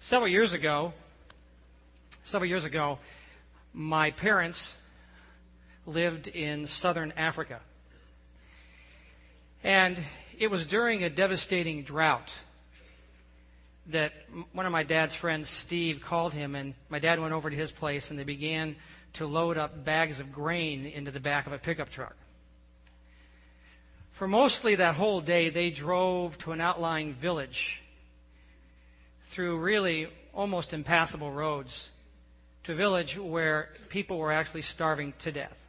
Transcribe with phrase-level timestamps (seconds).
[0.00, 0.92] Several years ago,
[2.24, 3.00] several years ago,
[3.74, 4.72] my parents
[5.86, 7.60] lived in southern Africa.
[9.64, 9.98] And
[10.38, 12.32] it was during a devastating drought
[13.86, 14.12] that
[14.52, 17.72] one of my dad's friends, Steve, called him, and my dad went over to his
[17.72, 18.76] place, and they began
[19.14, 22.14] to load up bags of grain into the back of a pickup truck.
[24.12, 27.82] For mostly that whole day, they drove to an outlying village
[29.28, 31.90] through really almost impassable roads
[32.64, 35.66] to a village where people were actually starving to death.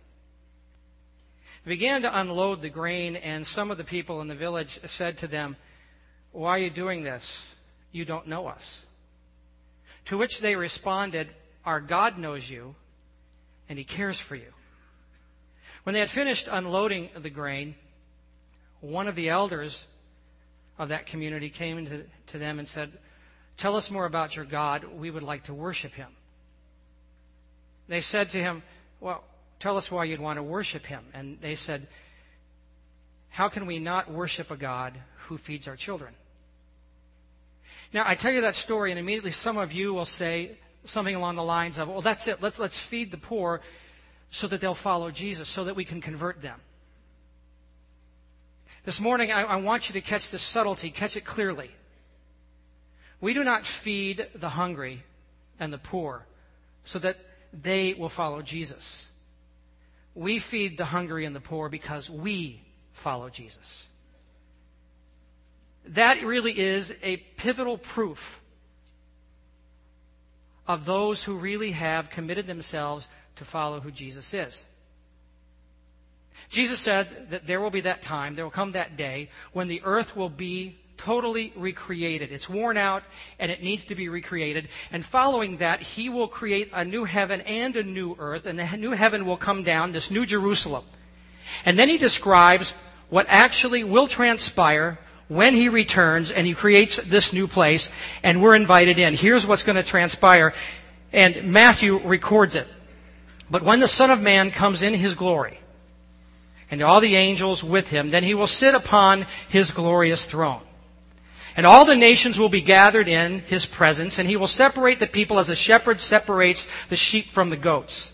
[1.65, 5.17] They began to unload the grain, and some of the people in the village said
[5.19, 5.57] to them,
[6.31, 7.45] Why are you doing this?
[7.91, 8.85] You don't know us.
[10.05, 11.29] To which they responded,
[11.65, 12.75] Our God knows you,
[13.67, 14.53] and He cares for you.
[15.83, 17.75] When they had finished unloading the grain,
[18.81, 19.85] one of the elders
[20.77, 22.91] of that community came to, to them and said,
[23.59, 24.85] Tell us more about your God.
[24.85, 26.07] We would like to worship him.
[27.89, 28.63] They said to him,
[29.01, 29.21] Well,
[29.59, 31.03] tell us why you'd want to worship him.
[31.13, 31.87] And they said,
[33.27, 34.93] How can we not worship a God
[35.27, 36.13] who feeds our children?
[37.91, 41.35] Now, I tell you that story, and immediately some of you will say something along
[41.35, 42.41] the lines of, Well, that's it.
[42.41, 43.59] Let's, let's feed the poor
[44.31, 46.61] so that they'll follow Jesus, so that we can convert them.
[48.85, 51.71] This morning, I, I want you to catch this subtlety, catch it clearly.
[53.21, 55.03] We do not feed the hungry
[55.59, 56.25] and the poor
[56.85, 57.17] so that
[57.51, 59.07] they will follow Jesus.
[60.15, 62.61] We feed the hungry and the poor because we
[62.93, 63.87] follow Jesus.
[65.85, 68.39] That really is a pivotal proof
[70.67, 74.63] of those who really have committed themselves to follow who Jesus is.
[76.49, 79.81] Jesus said that there will be that time, there will come that day, when the
[79.83, 82.31] earth will be totally recreated.
[82.31, 83.03] It's worn out
[83.39, 84.69] and it needs to be recreated.
[84.91, 88.77] And following that, He will create a new heaven and a new earth, and the
[88.77, 90.83] new heaven will come down, this new Jerusalem.
[91.65, 92.73] And then He describes
[93.09, 97.89] what actually will transpire when He returns and He creates this new place,
[98.21, 99.15] and we're invited in.
[99.15, 100.53] Here's what's going to transpire.
[101.11, 102.67] And Matthew records it.
[103.49, 105.59] But when the Son of Man comes in His glory,
[106.71, 110.61] and all the angels with him, then he will sit upon his glorious throne.
[111.59, 115.07] And all the nations will be gathered in his presence, and he will separate the
[115.07, 118.13] people as a shepherd separates the sheep from the goats.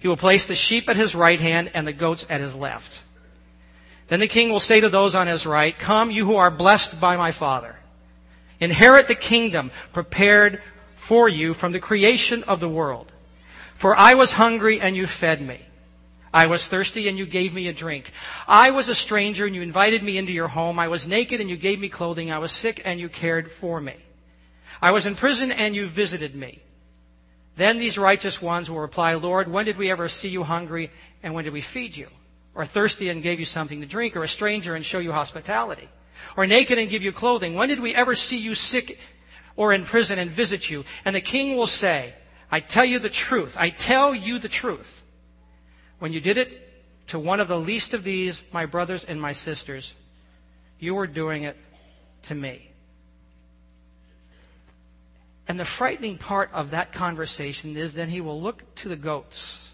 [0.00, 3.02] He will place the sheep at his right hand and the goats at his left.
[4.08, 6.98] Then the king will say to those on his right, Come, you who are blessed
[6.98, 7.76] by my Father.
[8.60, 10.62] Inherit the kingdom prepared
[10.94, 13.12] for you from the creation of the world.
[13.74, 15.65] For I was hungry and you fed me.
[16.32, 18.12] I was thirsty and you gave me a drink.
[18.46, 20.78] I was a stranger and you invited me into your home.
[20.78, 22.30] I was naked and you gave me clothing.
[22.30, 23.94] I was sick and you cared for me.
[24.82, 26.60] I was in prison and you visited me.
[27.56, 30.90] Then these righteous ones will reply, Lord, when did we ever see you hungry
[31.22, 32.08] and when did we feed you?
[32.54, 34.16] Or thirsty and gave you something to drink?
[34.16, 35.88] Or a stranger and show you hospitality?
[36.36, 37.54] Or naked and give you clothing?
[37.54, 38.98] When did we ever see you sick
[39.56, 40.84] or in prison and visit you?
[41.04, 42.14] And the king will say,
[42.50, 43.56] I tell you the truth.
[43.58, 45.02] I tell you the truth.
[45.98, 46.62] When you did it
[47.08, 49.94] to one of the least of these, my brothers and my sisters,
[50.78, 51.56] you were doing it
[52.24, 52.70] to me.
[55.48, 59.70] And the frightening part of that conversation is then he will look to the goats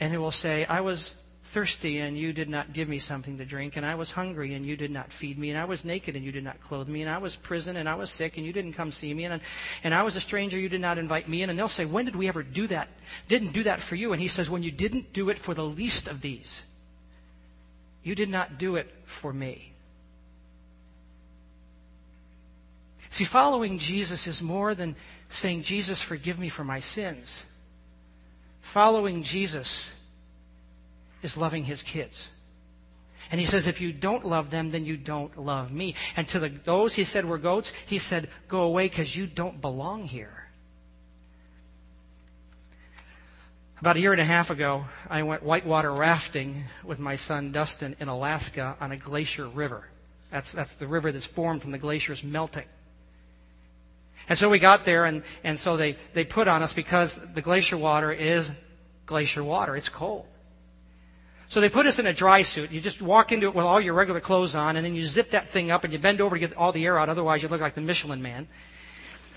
[0.00, 1.14] and he will say, I was
[1.54, 4.66] thirsty and you did not give me something to drink, and I was hungry and
[4.66, 7.00] you did not feed me, and I was naked and you did not clothe me,
[7.00, 9.40] and I was prison and I was sick and you didn't come see me, and,
[9.84, 11.50] and I was a stranger, you did not invite me in.
[11.50, 12.88] And they'll say, When did we ever do that?
[13.28, 14.12] Didn't do that for you.
[14.12, 16.64] And he says, When you didn't do it for the least of these,
[18.02, 19.74] you did not do it for me.
[23.10, 24.96] See, following Jesus is more than
[25.28, 27.44] saying, Jesus, forgive me for my sins.
[28.60, 29.90] Following Jesus
[31.24, 32.28] is loving his kids.
[33.30, 35.94] And he says, if you don't love them, then you don't love me.
[36.14, 39.60] And to the, those he said were goats, he said, go away because you don't
[39.60, 40.48] belong here.
[43.80, 47.96] About a year and a half ago, I went whitewater rafting with my son Dustin
[47.98, 49.88] in Alaska on a glacier river.
[50.30, 52.66] That's, that's the river that's formed from the glaciers melting.
[54.28, 57.42] And so we got there, and, and so they, they put on us because the
[57.42, 58.50] glacier water is
[59.06, 59.76] glacier water.
[59.76, 60.26] It's cold.
[61.54, 62.72] So they put us in a dry suit.
[62.72, 65.30] You just walk into it with all your regular clothes on, and then you zip
[65.30, 67.08] that thing up and you bend over to get all the air out.
[67.08, 68.48] Otherwise, you look like the Michelin man.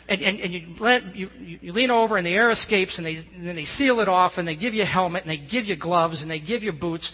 [0.10, 3.18] And, and, and you, let, you, you lean over and the air escapes, and, they,
[3.18, 5.68] and then they seal it off, and they give you a helmet, and they give
[5.68, 7.12] you gloves, and they give you boots,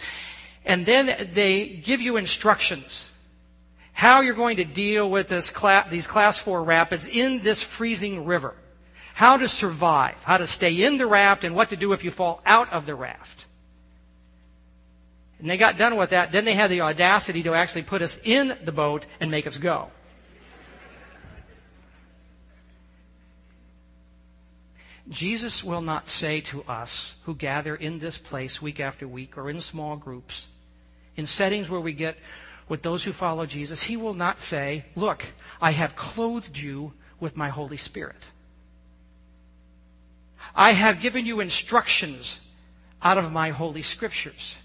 [0.64, 3.10] and then they give you instructions.
[3.92, 5.52] how you're going to deal with this
[5.90, 8.54] these class four rapids in this freezing river.
[9.14, 12.10] How to survive, how to stay in the raft, and what to do if you
[12.10, 13.44] fall out of the raft.
[15.44, 16.32] And they got done with that.
[16.32, 19.58] Then they had the audacity to actually put us in the boat and make us
[19.58, 19.90] go.
[25.06, 29.50] Jesus will not say to us who gather in this place week after week or
[29.50, 30.46] in small groups,
[31.14, 32.16] in settings where we get
[32.66, 35.26] with those who follow Jesus, He will not say, Look,
[35.60, 38.30] I have clothed you with my Holy Spirit.
[40.56, 42.40] I have given you instructions
[43.02, 44.56] out of my Holy Scriptures.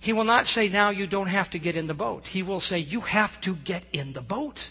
[0.00, 2.26] He will not say, Now you don't have to get in the boat.
[2.26, 4.70] He will say, You have to get in the boat.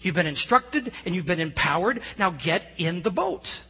[0.00, 2.02] You've been instructed and you've been empowered.
[2.18, 3.60] Now get in the boat.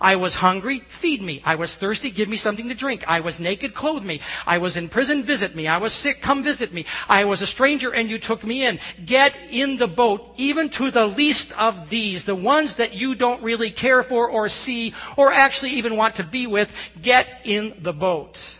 [0.00, 1.40] I was hungry, feed me.
[1.46, 3.04] I was thirsty, give me something to drink.
[3.06, 4.20] I was naked, clothe me.
[4.46, 5.66] I was in prison, visit me.
[5.66, 6.84] I was sick, come visit me.
[7.08, 8.80] I was a stranger and you took me in.
[9.06, 13.42] Get in the boat, even to the least of these, the ones that you don't
[13.42, 16.70] really care for or see or actually even want to be with.
[17.00, 18.57] Get in the boat.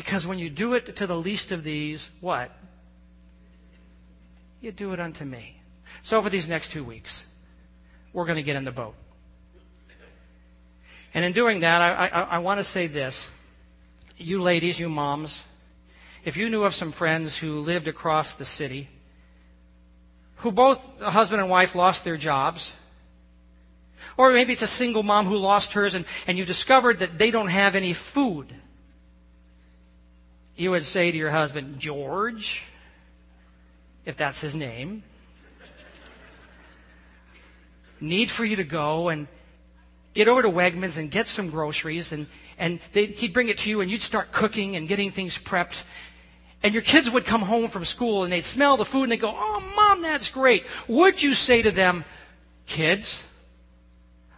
[0.00, 2.50] Because when you do it to the least of these, what?
[4.62, 5.60] You do it unto me.
[6.00, 7.26] So for these next two weeks,
[8.14, 8.94] we're going to get in the boat.
[11.12, 13.30] And in doing that, I, I, I want to say this.
[14.16, 15.44] You ladies, you moms,
[16.24, 18.88] if you knew of some friends who lived across the city,
[20.36, 22.72] who both a husband and wife lost their jobs,
[24.16, 27.30] or maybe it's a single mom who lost hers and, and you discovered that they
[27.30, 28.54] don't have any food,
[30.60, 32.64] you would say to your husband, George,
[34.04, 35.02] if that's his name,
[38.00, 39.26] need for you to go and
[40.12, 42.26] get over to Wegmans and get some groceries, and,
[42.58, 45.84] and they, he'd bring it to you, and you'd start cooking and getting things prepped.
[46.62, 49.20] And your kids would come home from school and they'd smell the food and they'd
[49.20, 50.66] go, Oh, mom, that's great.
[50.88, 52.04] Would you say to them,
[52.66, 53.24] Kids,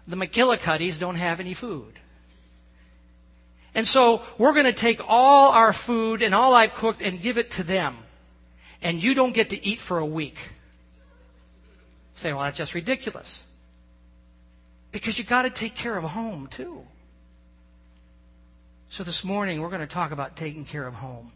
[0.06, 1.98] the McGillicuddies don't have any food?
[3.74, 7.38] And so we're going to take all our food and all I've cooked and give
[7.38, 7.98] it to them.
[8.82, 10.38] And you don't get to eat for a week.
[12.14, 13.46] Say, well, that's just ridiculous.
[14.90, 16.82] Because you got to take care of home too.
[18.90, 21.32] So this morning we're going to talk about taking care of home.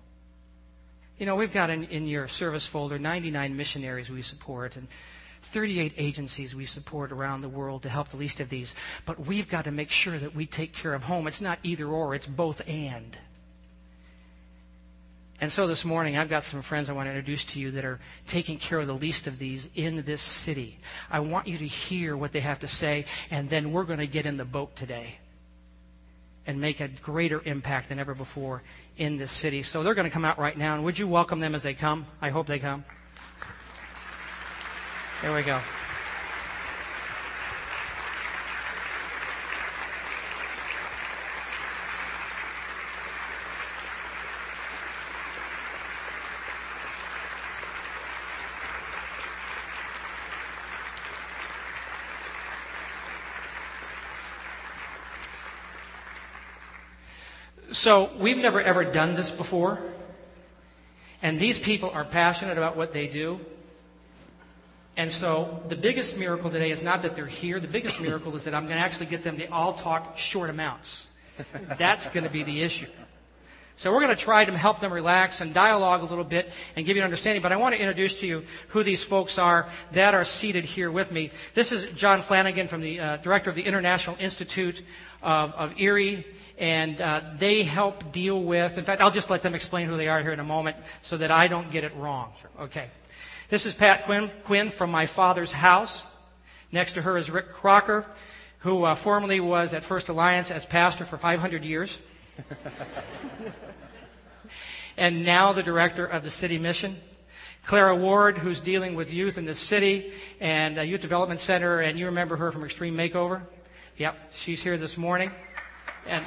[1.18, 4.88] You know, we've got in, in your service folder 99 missionaries we support and
[5.42, 8.74] 38 agencies we support around the world to help the least of these.
[9.04, 11.26] But we've got to make sure that we take care of home.
[11.26, 13.16] It's not either or, it's both and.
[15.38, 17.84] And so this morning, I've got some friends I want to introduce to you that
[17.84, 20.78] are taking care of the least of these in this city.
[21.10, 24.06] I want you to hear what they have to say, and then we're going to
[24.06, 25.18] get in the boat today
[26.46, 28.62] and make a greater impact than ever before
[28.96, 29.62] in this city.
[29.62, 31.74] So they're going to come out right now, and would you welcome them as they
[31.74, 32.06] come?
[32.22, 32.84] I hope they come.
[35.22, 35.60] Here we go.
[57.72, 59.78] So we've never ever done this before.
[61.22, 63.40] And these people are passionate about what they do.
[64.96, 67.60] And so the biggest miracle today is not that they're here.
[67.60, 70.48] The biggest miracle is that I'm going to actually get them to all talk short
[70.48, 71.06] amounts.
[71.78, 72.86] That's going to be the issue.
[73.78, 76.86] So we're going to try to help them relax and dialogue a little bit and
[76.86, 77.42] give you an understanding.
[77.42, 80.90] But I want to introduce to you who these folks are that are seated here
[80.90, 81.30] with me.
[81.52, 84.82] This is John Flanagan from the uh, director of the International Institute
[85.22, 86.26] of, of Erie.
[86.56, 90.08] And uh, they help deal with, in fact, I'll just let them explain who they
[90.08, 92.32] are here in a moment so that I don't get it wrong.
[92.58, 92.88] Okay.
[93.48, 96.02] This is Pat Quinn, Quinn from My Father's House.
[96.72, 98.04] Next to her is Rick Crocker,
[98.58, 101.96] who uh, formerly was at First Alliance as pastor for 500 years.
[104.96, 106.96] and now the director of the city mission.
[107.64, 112.06] Clara Ward, who's dealing with youth in the city and youth development center, and you
[112.06, 113.42] remember her from Extreme Makeover.
[113.96, 115.30] Yep, she's here this morning.
[116.08, 116.24] And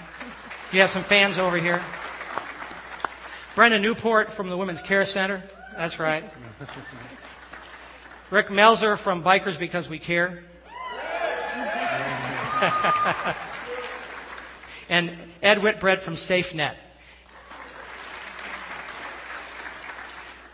[0.71, 1.83] you have some fans over here.
[3.55, 5.43] Brenda Newport from the Women's Care Center.
[5.75, 6.23] That's right.
[8.31, 10.43] Rick Melzer from Bikers Because We Care.
[14.89, 16.75] and Ed Whitbread from SafeNet.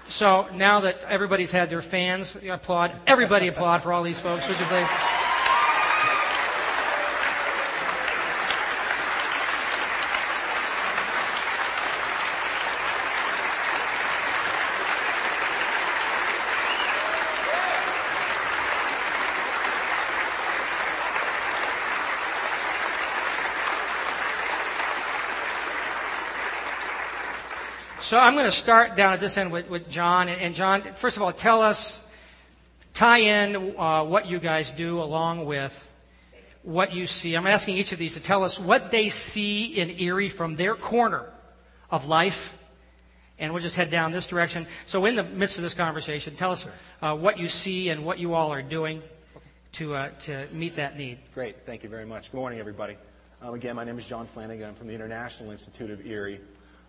[0.08, 2.94] So now that everybody's had their fans, applaud.
[3.06, 4.88] Everybody applaud for all these folks, would you please?
[28.06, 30.30] So I'm going to start down at this end with, with John.
[30.30, 32.04] And, John, first of all, tell us,
[32.94, 35.90] tie in uh, what you guys do along with
[36.62, 37.34] what you see.
[37.34, 40.76] I'm asking each of these to tell us what they see in Erie from their
[40.76, 41.26] corner
[41.90, 42.56] of life.
[43.40, 44.68] And we'll just head down this direction.
[44.86, 46.68] So, in the midst of this conversation, tell us
[47.02, 49.02] uh, what you see and what you all are doing
[49.72, 51.18] to, uh, to meet that need.
[51.34, 51.66] Great.
[51.66, 52.32] Thank you very much.
[52.32, 52.98] Good morning, everybody.
[53.42, 54.68] Um, again, my name is John Flanagan.
[54.68, 56.40] I'm from the International Institute of Erie.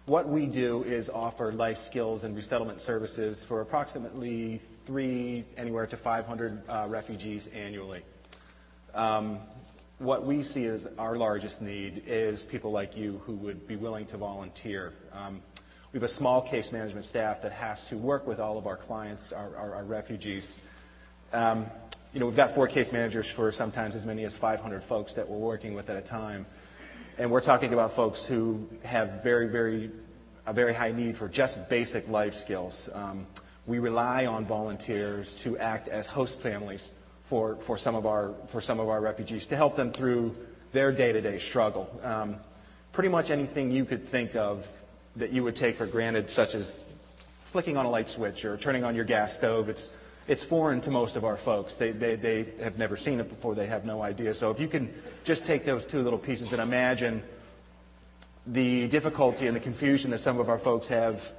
[0.06, 5.96] What we do is offer life skills and resettlement services for approximately three, anywhere to
[5.96, 8.02] 500 uh, refugees annually.
[8.94, 9.40] Um,
[9.98, 14.06] what we see as our largest need is people like you who would be willing
[14.06, 14.92] to volunteer.
[15.12, 15.42] Um,
[15.92, 18.76] we have a small case management staff that has to work with all of our
[18.76, 20.58] clients, our, our, our refugees.
[21.32, 21.66] Um,
[22.14, 25.28] you know, we've got four case managers for sometimes as many as 500 folks that
[25.28, 26.46] we're working with at a time.
[27.18, 29.90] And we're talking about folks who have very, very,
[30.46, 32.90] a very high need for just basic life skills.
[32.92, 33.26] Um,
[33.66, 36.92] we rely on volunteers to act as host families
[37.25, 40.37] for, for, some, of our, for some of our refugees to help them through
[40.73, 41.88] their day-to-day struggle.
[42.02, 42.37] Um,
[42.92, 44.68] pretty much anything you could think of
[45.16, 46.85] that you would take for granted, such as
[47.44, 49.90] flicking on a light switch or turning on your gas stove, it's,
[50.28, 51.76] it's foreign to most of our folks.
[51.76, 53.54] They, they, they have never seen it before.
[53.54, 54.35] They have no idea.
[54.35, 54.92] So if you can
[55.25, 57.23] just take those two little pieces and imagine
[58.47, 61.33] the difficulty and the confusion that some of our folks have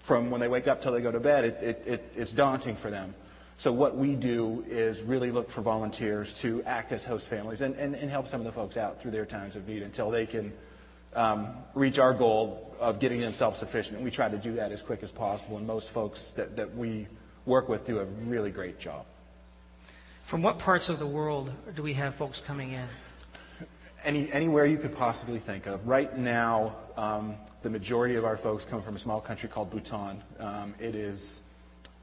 [0.00, 2.76] from when they wake up till they go to bed, it, it, it, it's daunting
[2.76, 3.14] for them.
[3.56, 7.76] So what we do is really look for volunteers to act as host families and,
[7.76, 10.26] and, and help some of the folks out through their times of need until they
[10.26, 10.52] can
[11.14, 13.96] um, reach our goal of getting them self-sufficient.
[13.96, 15.56] And we try to do that as quick as possible.
[15.56, 17.06] And most folks that, that we
[17.46, 19.04] work with do a really great job.
[20.24, 22.86] From what parts of the world do we have folks coming in?
[24.04, 25.86] Any, anywhere you could possibly think of.
[25.86, 30.22] Right now, um, the majority of our folks come from a small country called Bhutan.
[30.38, 31.40] Um, it is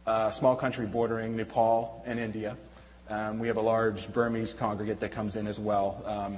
[0.07, 2.57] a small country bordering Nepal and India.
[3.09, 6.01] Um, we have a large Burmese congregate that comes in as well.
[6.05, 6.37] Um,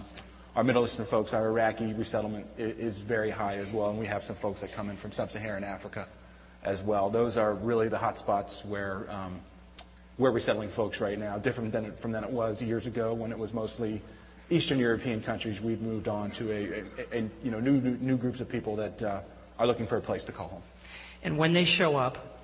[0.55, 4.05] our Middle Eastern folks, our Iraqi resettlement is, is very high as well, and we
[4.05, 6.07] have some folks that come in from sub-Saharan Africa
[6.63, 7.09] as well.
[7.09, 9.39] Those are really the hot spots where um,
[10.17, 13.31] we're resettling folks right now, different than it, from than it was years ago when
[13.31, 14.01] it was mostly
[14.49, 15.61] Eastern European countries.
[15.61, 16.83] We've moved on to a,
[17.15, 19.21] a, a you know new, new, new groups of people that uh,
[19.59, 20.63] are looking for a place to call home.
[21.23, 22.39] And when they show up,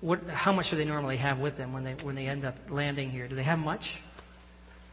[0.00, 2.56] what, how much do they normally have with them when they when they end up
[2.70, 3.28] landing here?
[3.28, 3.98] Do they have much?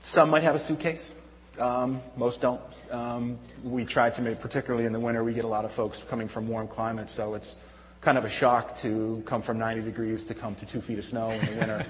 [0.03, 1.13] Some might have a suitcase.
[1.59, 2.61] Um, most don't.
[2.91, 6.03] Um, we try to make, particularly in the winter, we get a lot of folks
[6.07, 7.57] coming from warm climates, so it's
[8.01, 11.05] kind of a shock to come from 90 degrees to come to two feet of
[11.05, 11.85] snow in the winter.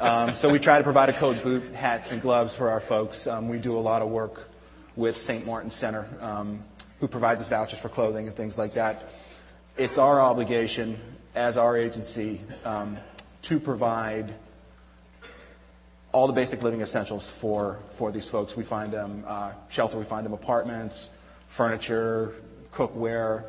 [0.00, 3.26] um, so we try to provide a coat, boot, hats, and gloves for our folks.
[3.26, 4.48] Um, we do a lot of work
[4.96, 5.46] with St.
[5.46, 6.62] Martin Center, um,
[7.00, 9.10] who provides us vouchers for clothing and things like that.
[9.76, 10.98] It's our obligation
[11.34, 12.98] as our agency um,
[13.42, 14.34] to provide
[16.12, 18.56] all the basic living essentials for, for these folks.
[18.56, 21.10] We find them uh, shelter, we find them apartments,
[21.46, 22.34] furniture,
[22.72, 23.44] cookware,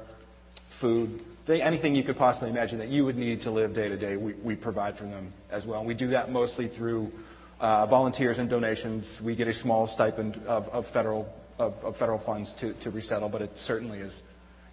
[0.68, 1.24] food,
[1.58, 4.34] anything you could possibly imagine that you would need to live day to day, we,
[4.34, 5.80] we provide for them as well.
[5.80, 7.12] And we do that mostly through
[7.60, 9.22] uh, volunteers and donations.
[9.22, 13.28] We get a small stipend of, of federal of, of, federal funds to, to resettle,
[13.28, 14.24] but it certainly is,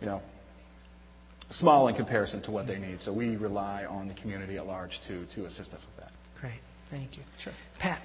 [0.00, 0.23] you know,
[1.50, 3.00] small in comparison to what they need.
[3.00, 6.12] So we rely on the community at large to to assist us with that.
[6.40, 7.25] Great, thank you.
[7.38, 8.00] Sure, Pat.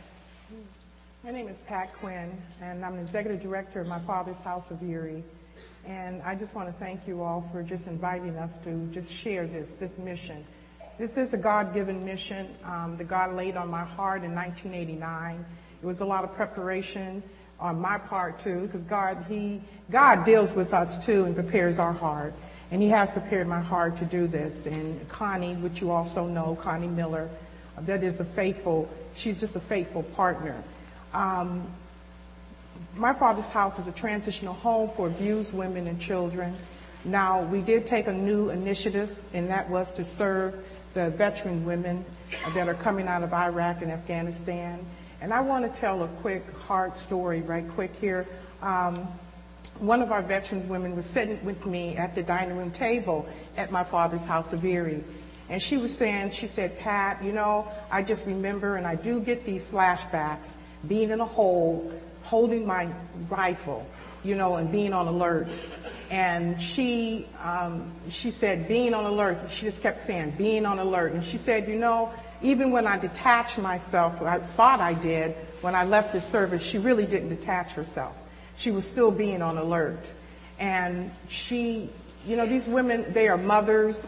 [1.23, 4.81] My name is Pat Quinn, and I'm the executive director of my father's House of
[4.81, 5.23] Erie.
[5.85, 9.47] And I just want to thank you all for just inviting us to just share
[9.47, 10.45] this, this mission.
[10.97, 15.43] This is a God-given mission um, that God laid on my heart in 1989.
[15.81, 17.23] It was a lot of preparation
[17.59, 21.93] on my part too, because God, He, God deals with us too and prepares our
[21.93, 22.33] heart.
[22.69, 24.67] And He has prepared my heart to do this.
[24.67, 27.29] And Connie, which you also know, Connie Miller,
[27.79, 30.63] that is a faithful, she's just a faithful partner.
[31.13, 31.67] Um,
[32.95, 36.55] my father's house is a transitional home for abused women and children.
[37.03, 42.05] Now, we did take a new initiative, and that was to serve the veteran women
[42.53, 44.85] that are coming out of Iraq and Afghanistan.
[45.21, 48.27] And I want to tell a quick hard story right quick here.
[48.61, 49.07] Um,
[49.79, 53.71] one of our veterans women was sitting with me at the dining room table at
[53.71, 55.03] my father's house of Erie.
[55.49, 59.19] And she was saying, she said, Pat, you know, I just remember and I do
[59.19, 60.55] get these flashbacks
[60.87, 61.91] being in a hole
[62.31, 62.87] holding my
[63.29, 63.85] rifle,
[64.23, 65.49] you know, and being on alert.
[66.09, 69.37] And she, um, she said, being on alert.
[69.49, 71.11] She just kept saying, being on alert.
[71.11, 72.09] And she said, you know,
[72.41, 76.77] even when I detached myself, I thought I did, when I left the service, she
[76.77, 78.15] really didn't detach herself.
[78.55, 79.99] She was still being on alert.
[80.57, 81.89] And she,
[82.25, 84.07] you know, these women, they are mothers,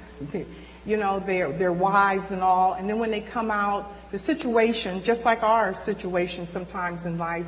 [0.85, 2.75] you know, they're, they're wives and all.
[2.75, 7.47] And then when they come out, the situation, just like our situation sometimes in life,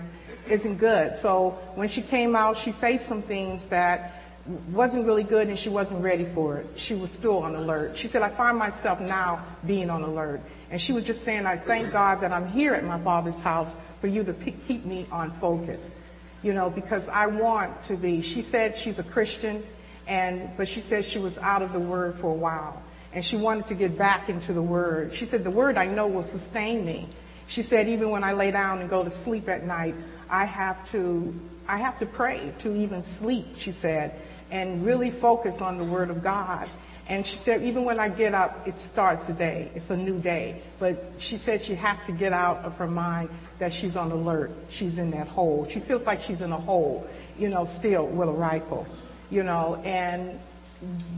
[0.50, 1.18] isn't good.
[1.18, 4.24] So when she came out, she faced some things that
[4.72, 6.68] wasn't really good and she wasn't ready for it.
[6.76, 7.98] She was still on alert.
[7.98, 10.42] She said, I find myself now being on alert.
[10.70, 13.76] And she was just saying, I thank God that I'm here at my father's house
[14.02, 15.96] for you to keep me on focus.
[16.44, 18.22] You know, because I want to be.
[18.22, 19.64] She said she's a Christian,
[20.06, 22.84] and but she said she was out of the word for a while.
[23.14, 25.12] And she wanted to get back into the word.
[25.12, 27.10] She said, The word I know will sustain me.
[27.48, 29.96] She said, even when I lay down and go to sleep at night,
[30.30, 31.34] I have to
[31.68, 34.20] I have to pray to even sleep, she said
[34.52, 36.70] and really focus on the Word of God.
[37.08, 39.70] And she said, even when I get up, it starts a day.
[39.76, 40.62] It's a new day.
[40.80, 43.30] But she said she has to get out of her mind
[43.60, 44.52] that she's on alert.
[44.70, 45.68] She's in that hole.
[45.70, 48.88] She feels like she's in a hole, you know, still with a rifle,
[49.30, 49.76] you know.
[49.84, 50.40] And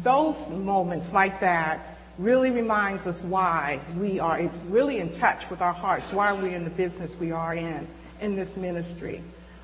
[0.03, 5.61] those moments like that really reminds us why we are, it's really in touch with
[5.61, 7.87] our hearts, why we're in the business we are in,
[8.21, 9.21] in this ministry.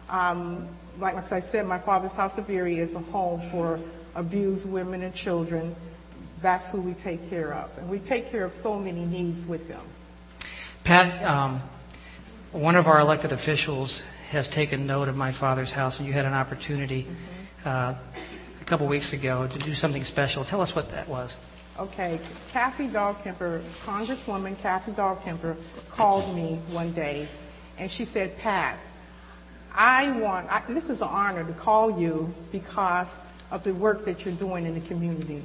[0.10, 0.67] Um,
[1.00, 3.79] like I said, my father's house of Erie is a home for
[4.15, 5.75] abused women and children.
[6.41, 7.75] That's who we take care of.
[7.77, 9.81] And we take care of so many needs with them.
[10.83, 11.62] Pat, um,
[12.51, 16.25] one of our elected officials has taken note of my father's house, and you had
[16.25, 17.69] an opportunity mm-hmm.
[17.69, 17.95] uh,
[18.62, 20.43] a couple weeks ago to do something special.
[20.43, 21.38] Tell us what that was.
[21.79, 22.19] Okay,
[22.51, 25.55] Kathy Dahlkemper, Congresswoman Kathy Dahlkemper,
[25.89, 27.27] called me one day,
[27.77, 28.77] and she said, Pat,
[29.74, 34.25] I want, I, this is an honor to call you because of the work that
[34.25, 35.42] you're doing in the community.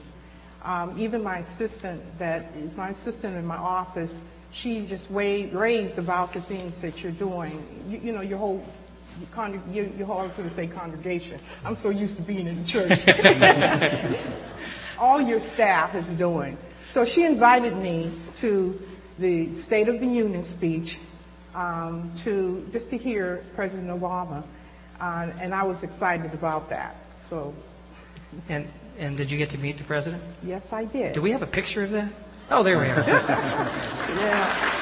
[0.62, 5.98] Um, even my assistant, that is my assistant in my office, she just raved, raved
[5.98, 7.62] about the things that you're doing.
[7.88, 8.64] You, you know, your whole,
[9.36, 11.38] your, your, your always going to say congregation.
[11.64, 14.18] I'm so used to being in the church.
[14.98, 16.56] All your staff is doing.
[16.86, 18.80] So she invited me to
[19.18, 20.98] the State of the Union speech
[21.54, 24.42] um, to just to hear President Obama,
[25.00, 26.96] uh, and I was excited about that.
[27.18, 27.54] So.
[28.48, 28.66] And
[28.98, 30.22] and did you get to meet the president?
[30.42, 31.14] Yes, I did.
[31.14, 32.08] Do we have a picture of that?
[32.50, 32.96] Oh, there we are.
[33.06, 34.78] yeah.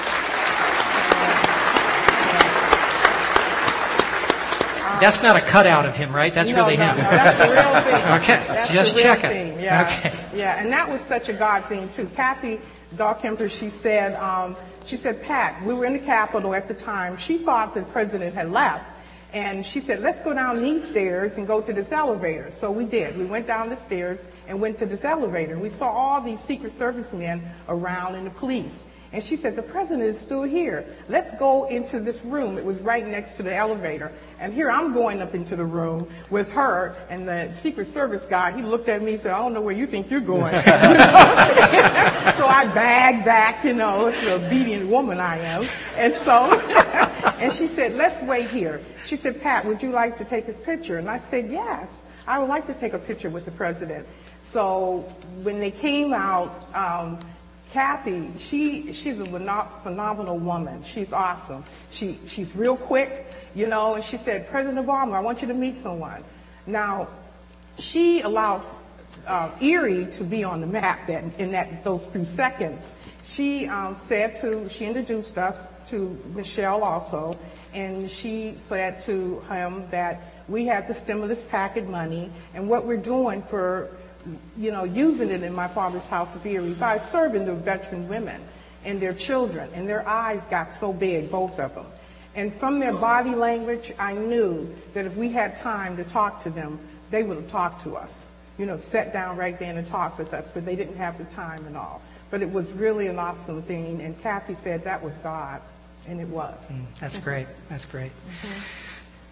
[5.00, 6.32] That's not a cutout of him, right?
[6.32, 6.96] That's no, really no, him.
[6.96, 8.12] No, that's the real thing.
[8.22, 9.60] okay, that's just checking.
[9.60, 9.84] Yeah.
[9.84, 10.12] Okay.
[10.34, 12.06] Yeah, and that was such a God thing too.
[12.14, 12.60] Kathy
[12.96, 17.16] Dahlkemper, she said, um, she said, Pat, we were in the Capitol at the time.
[17.16, 18.92] She thought the president had left.
[19.32, 22.50] And she said, let's go down these stairs and go to this elevator.
[22.50, 23.18] So we did.
[23.18, 25.58] We went down the stairs and went to this elevator.
[25.58, 28.86] We saw all these Secret Service men around and the police.
[29.12, 30.84] And she said, the president is still here.
[31.08, 32.58] Let's go into this room.
[32.58, 34.12] It was right next to the elevator.
[34.40, 38.52] And here I'm going up into the room with her and the Secret Service guy.
[38.52, 40.52] He looked at me and said, I don't know where you think you're going.
[40.62, 45.66] so I bagged back, you know, it's an obedient woman I am.
[45.96, 46.52] And so,
[47.38, 48.82] and she said, let's wait here.
[49.04, 50.98] She said, Pat, would you like to take his picture?
[50.98, 54.06] And I said, yes, I would like to take a picture with the president.
[54.40, 55.00] So
[55.42, 57.18] when they came out, um,
[57.76, 59.26] Kathy, she, she's a
[59.82, 60.82] phenomenal woman.
[60.82, 61.62] She's awesome.
[61.90, 65.52] She, she's real quick, you know, and she said, President Obama, I want you to
[65.52, 66.24] meet someone.
[66.66, 67.06] Now,
[67.78, 68.62] she allowed
[69.26, 72.92] uh, Erie to be on the map that, in that, those few seconds.
[73.22, 77.38] She um, said to, she introduced us to Michelle also,
[77.74, 82.96] and she said to him that we had the stimulus packet money, and what we're
[82.96, 83.90] doing for
[84.58, 88.40] you know, using it in my father's house of Erie by serving the veteran women
[88.84, 89.68] and their children.
[89.74, 91.86] And their eyes got so big, both of them.
[92.34, 96.50] And from their body language, I knew that if we had time to talk to
[96.50, 96.78] them,
[97.10, 98.30] they would have talked to us.
[98.58, 101.24] You know, sat down right then and talked with us, but they didn't have the
[101.24, 102.02] time and all.
[102.30, 104.02] But it was really an awesome thing.
[104.02, 105.60] And Kathy said that was God.
[106.08, 106.70] And it was.
[106.70, 107.46] Mm, that's great.
[107.68, 108.12] That's great.
[108.12, 108.60] Mm-hmm.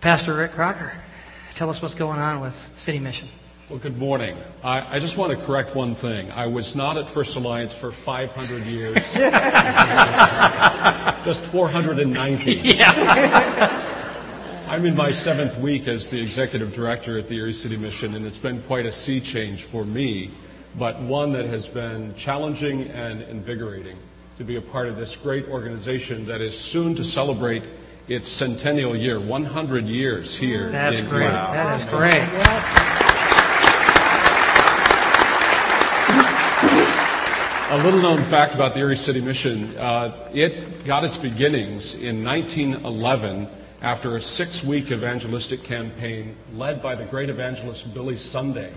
[0.00, 0.92] Pastor Rick Crocker,
[1.54, 3.28] tell us what's going on with City Mission.
[3.70, 4.36] Well, good morning.
[4.62, 6.30] I, I, just want to correct one thing.
[6.30, 8.96] I was not at First Alliance for 500 years,
[11.24, 12.52] just 490.
[12.62, 13.80] Yeah.
[14.68, 18.26] I'm in my seventh week as the executive director at the Erie City Mission, and
[18.26, 20.30] it's been quite a sea change for me,
[20.78, 23.96] but one that has been challenging and invigorating
[24.36, 27.62] to be a part of this great organization that is soon to celebrate
[28.08, 30.68] its centennial year, 100 years here.
[30.68, 31.30] That's great.
[31.30, 31.52] Wow.
[31.52, 33.00] That is great.
[37.74, 42.22] A little known fact about the Erie City Mission uh, it got its beginnings in
[42.22, 43.48] 1911
[43.82, 48.72] after a six week evangelistic campaign led by the great evangelist Billy Sunday.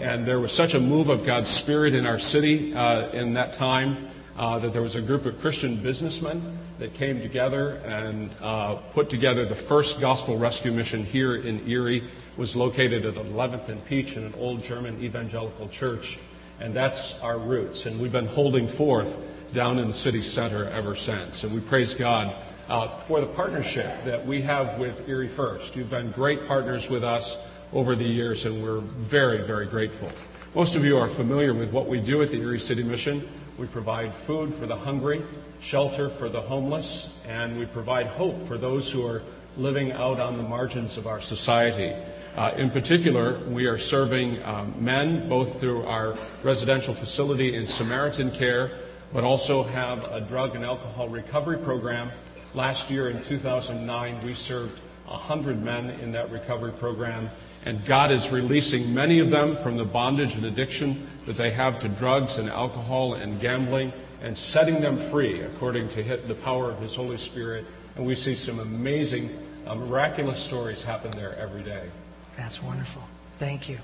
[0.00, 3.54] And there was such a move of God's Spirit in our city uh, in that
[3.54, 8.74] time uh, that there was a group of Christian businessmen that came together and uh,
[8.92, 12.04] put together the first gospel rescue mission here in Erie.
[12.04, 16.18] It was located at 11th and Peach in an old German evangelical church.
[16.60, 17.86] And that's our roots.
[17.86, 19.16] And we've been holding forth
[19.52, 21.44] down in the city center ever since.
[21.44, 22.34] And we praise God
[22.68, 25.76] uh, for the partnership that we have with Erie First.
[25.76, 27.36] You've been great partners with us
[27.72, 30.10] over the years, and we're very, very grateful.
[30.54, 33.26] Most of you are familiar with what we do at the Erie City Mission.
[33.58, 35.22] We provide food for the hungry,
[35.60, 39.22] shelter for the homeless, and we provide hope for those who are
[39.56, 41.94] living out on the margins of our society.
[42.36, 48.30] Uh, in particular, we are serving um, men both through our residential facility in Samaritan
[48.30, 48.72] Care,
[49.14, 52.10] but also have a drug and alcohol recovery program.
[52.52, 57.30] Last year in 2009, we served 100 men in that recovery program,
[57.64, 61.78] and God is releasing many of them from the bondage and addiction that they have
[61.78, 66.78] to drugs and alcohol and gambling and setting them free according to the power of
[66.80, 67.64] His Holy Spirit.
[67.96, 69.34] And we see some amazing,
[69.66, 71.88] uh, miraculous stories happen there every day.
[72.36, 73.02] That's wonderful.
[73.38, 73.78] Thank you.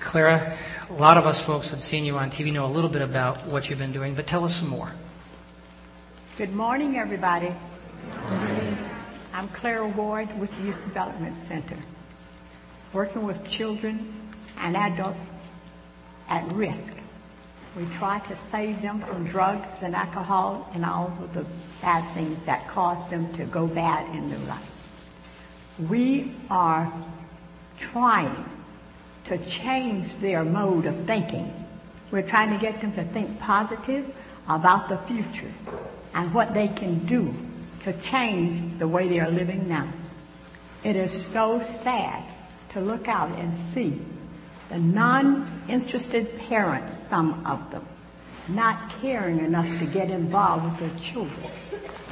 [0.00, 0.56] Clara,
[0.88, 3.44] a lot of us folks have seen you on TV, know a little bit about
[3.46, 4.92] what you've been doing, but tell us some more.
[6.38, 7.52] Good morning, everybody.
[9.32, 11.76] I'm Clara Ward with the Youth Development Center,
[12.92, 14.14] working with children
[14.58, 15.30] and adults
[16.28, 16.94] at risk.
[17.76, 21.44] We try to save them from drugs and alcohol and all of the
[21.82, 24.75] bad things that cause them to go bad in their life.
[25.78, 26.90] We are
[27.78, 28.50] trying
[29.26, 31.52] to change their mode of thinking.
[32.10, 34.16] We're trying to get them to think positive
[34.48, 35.52] about the future
[36.14, 37.34] and what they can do
[37.80, 39.88] to change the way they are living now.
[40.82, 42.22] It is so sad
[42.70, 43.98] to look out and see
[44.68, 47.84] the non-interested parents, some of them,
[48.48, 51.50] not caring enough to get involved with their children.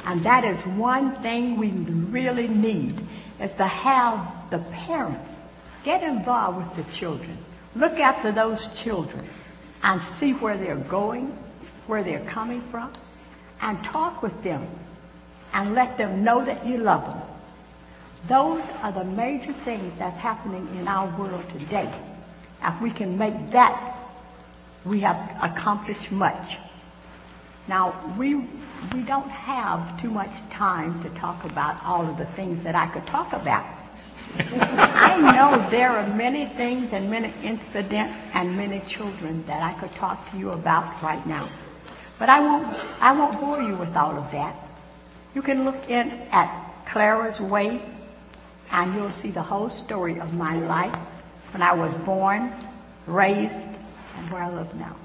[0.05, 2.95] And that is one thing we really need
[3.39, 5.39] is to have the parents
[5.83, 7.37] get involved with the children.
[7.75, 9.27] Look after those children
[9.83, 11.27] and see where they're going,
[11.87, 12.91] where they're coming from,
[13.61, 14.67] and talk with them
[15.53, 17.21] and let them know that you love them.
[18.27, 21.93] Those are the major things that's happening in our world today.
[22.63, 23.97] If we can make that,
[24.83, 26.57] we have accomplished much.
[27.67, 32.63] Now, we, we don't have too much time to talk about all of the things
[32.63, 33.65] that I could talk about.
[34.37, 39.91] I know there are many things and many incidents and many children that I could
[39.93, 41.47] talk to you about right now.
[42.19, 44.55] But I won't, I won't bore you with all of that.
[45.33, 47.81] You can look in at Clara's Way
[48.71, 50.95] and you'll see the whole story of my life
[51.51, 52.51] when I was born,
[53.07, 53.67] raised,
[54.17, 54.95] and where I live now.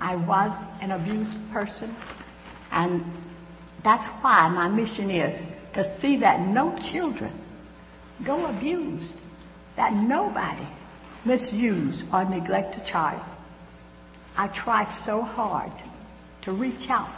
[0.00, 1.94] I was an abused person,
[2.72, 3.04] and
[3.82, 7.32] that's why my mission is to see that no children
[8.24, 9.12] go abused,
[9.76, 10.66] that nobody
[11.24, 13.22] misuse or neglect a child.
[14.36, 15.72] I try so hard
[16.42, 17.10] to reach out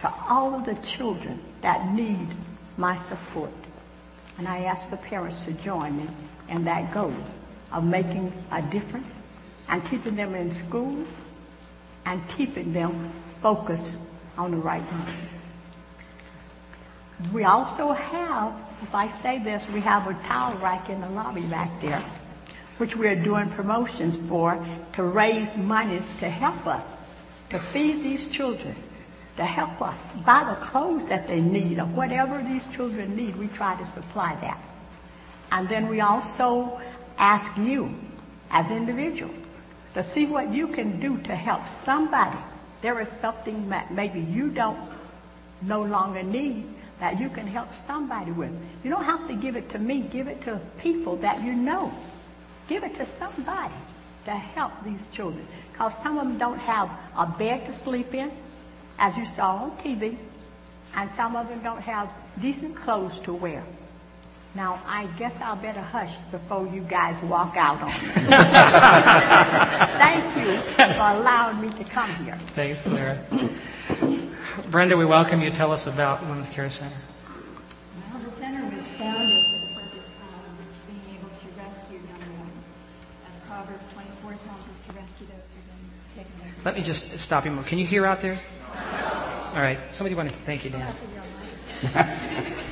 [0.00, 2.28] to all of the children that need
[2.76, 3.50] my support.
[4.38, 6.08] And I ask the parents to join me
[6.48, 7.14] in that goal
[7.72, 9.22] of making a difference
[9.68, 11.04] and keeping them in school
[12.08, 14.00] and keeping them focused
[14.38, 15.06] on the right thing.
[17.34, 21.42] We also have, if I say this, we have a towel rack in the lobby
[21.42, 22.02] back there,
[22.78, 24.58] which we are doing promotions for
[24.94, 26.96] to raise monies to help us
[27.50, 28.74] to feed these children,
[29.36, 33.48] to help us buy the clothes that they need or whatever these children need, we
[33.48, 34.58] try to supply that.
[35.52, 36.80] And then we also
[37.18, 37.90] ask you
[38.50, 39.47] as individuals
[39.98, 42.38] to see what you can do to help somebody.
[42.82, 44.78] There is something that maybe you don't
[45.62, 46.64] no longer need
[47.00, 48.52] that you can help somebody with.
[48.84, 50.02] You don't have to give it to me.
[50.02, 51.92] Give it to people that you know.
[52.68, 53.74] Give it to somebody
[54.26, 55.44] to help these children.
[55.72, 58.30] Because some of them don't have a bed to sleep in,
[59.00, 60.16] as you saw on TV.
[60.94, 62.08] And some of them don't have
[62.40, 63.64] decent clothes to wear.
[64.54, 67.92] Now, I guess I'll better hush before you guys walk out on me.
[69.98, 70.58] Thank you
[70.94, 72.34] for allowing me to come here.
[72.54, 73.18] Thanks, Clara.
[74.70, 75.50] Brenda, we welcome you.
[75.50, 76.96] Tell us about Women's Care Center.
[78.12, 80.46] Well, the center was founded for the purpose of
[80.88, 82.52] being able to rescue young women.
[83.28, 86.52] As Proverbs 24 tells us to rescue those who've been taken away.
[86.64, 87.56] Let me just stop you.
[87.64, 88.38] Can you hear out there?
[89.54, 89.78] All right.
[89.92, 90.94] Somebody want to thank you, Dan.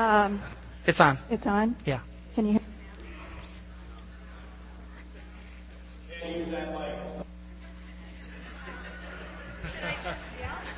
[0.00, 0.40] Um,
[0.86, 1.18] It's on.
[1.28, 1.76] it's on?
[1.84, 2.00] Yeah.
[2.34, 2.60] Can you hear?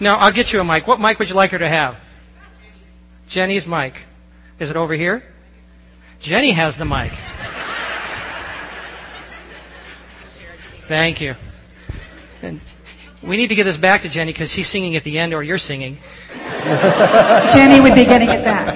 [0.00, 0.86] No, I'll get you a mic.
[0.88, 1.96] What mic would you like her to have?
[3.28, 4.02] Jenny's mic.
[4.58, 5.22] Is it over here?
[6.20, 7.12] Jenny has the mic.
[10.88, 11.36] Thank you.
[12.42, 12.60] And
[13.22, 15.42] we need to get this back to Jenny because she's singing at the end or
[15.42, 15.98] you're singing.
[17.52, 18.71] Jenny would be getting it back.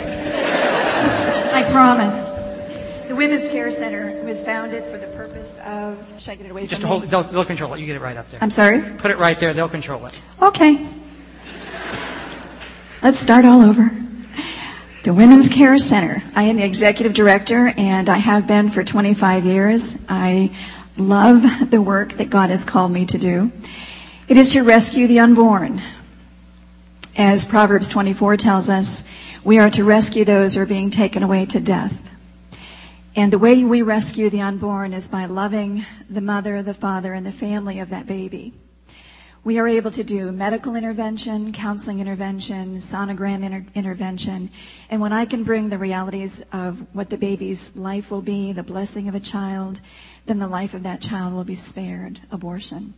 [1.76, 2.24] I promise.
[3.08, 6.10] The Women's Care Center was founded for the purpose of.
[6.18, 7.08] Should I get it away Just from hold me?
[7.08, 7.10] it.
[7.10, 7.80] They'll, they'll control it.
[7.80, 8.42] You get it right up there.
[8.42, 8.80] I'm sorry?
[8.80, 9.52] Put it right there.
[9.52, 10.18] They'll control it.
[10.40, 10.88] Okay.
[13.02, 13.90] Let's start all over.
[15.04, 16.22] The Women's Care Center.
[16.34, 19.98] I am the executive director and I have been for 25 years.
[20.08, 20.50] I
[20.96, 23.52] love the work that God has called me to do.
[24.28, 25.82] It is to rescue the unborn.
[27.18, 29.02] As Proverbs 24 tells us,
[29.42, 32.10] we are to rescue those who are being taken away to death.
[33.14, 37.24] And the way we rescue the unborn is by loving the mother, the father, and
[37.24, 38.52] the family of that baby.
[39.44, 44.50] We are able to do medical intervention, counseling intervention, sonogram inter- intervention.
[44.90, 48.62] And when I can bring the realities of what the baby's life will be, the
[48.62, 49.80] blessing of a child,
[50.26, 52.92] then the life of that child will be spared abortion.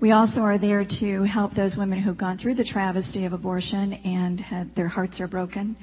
[0.00, 3.94] We also are there to help those women who've gone through the travesty of abortion
[4.04, 5.76] and had, their hearts are broken.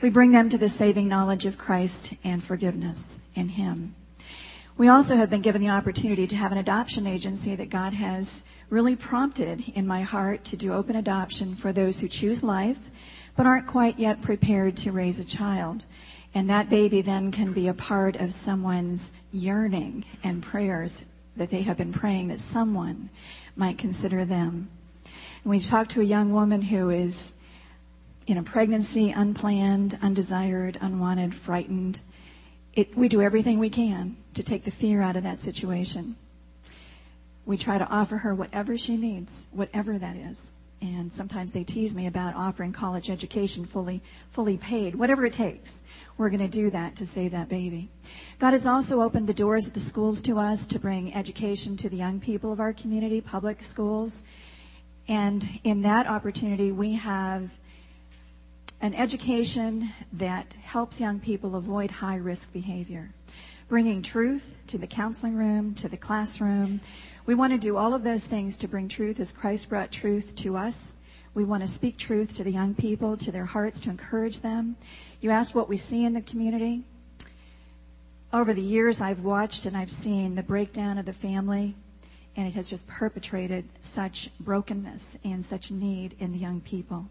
[0.00, 3.94] We bring them to the saving knowledge of Christ and forgiveness in Him.
[4.78, 8.42] We also have been given the opportunity to have an adoption agency that God has
[8.70, 12.88] really prompted in my heart to do open adoption for those who choose life
[13.36, 15.84] but aren't quite yet prepared to raise a child.
[16.34, 21.04] And that baby then can be a part of someone's yearning and prayers
[21.36, 23.10] that they have been praying that someone
[23.58, 24.70] might consider them.
[25.04, 27.34] And we talked to a young woman who is
[28.26, 32.00] in a pregnancy, unplanned, undesired, unwanted, frightened.
[32.74, 36.16] It, we do everything we can to take the fear out of that situation.
[37.46, 40.52] We try to offer her whatever she needs, whatever that is.
[40.80, 45.82] And sometimes they tease me about offering college education fully, fully paid, whatever it takes.
[46.16, 47.88] We're going to do that to save that baby.
[48.38, 51.88] God has also opened the doors of the schools to us to bring education to
[51.88, 54.22] the young people of our community, public schools.
[55.08, 57.58] And in that opportunity, we have
[58.80, 63.10] an education that helps young people avoid high risk behavior.
[63.68, 66.80] Bringing truth to the counseling room, to the classroom.
[67.28, 70.34] We want to do all of those things to bring truth as Christ brought truth
[70.36, 70.96] to us.
[71.34, 74.76] We want to speak truth to the young people, to their hearts, to encourage them.
[75.20, 76.84] You asked what we see in the community.
[78.32, 81.76] Over the years, I've watched and I've seen the breakdown of the family,
[82.34, 87.10] and it has just perpetrated such brokenness and such need in the young people.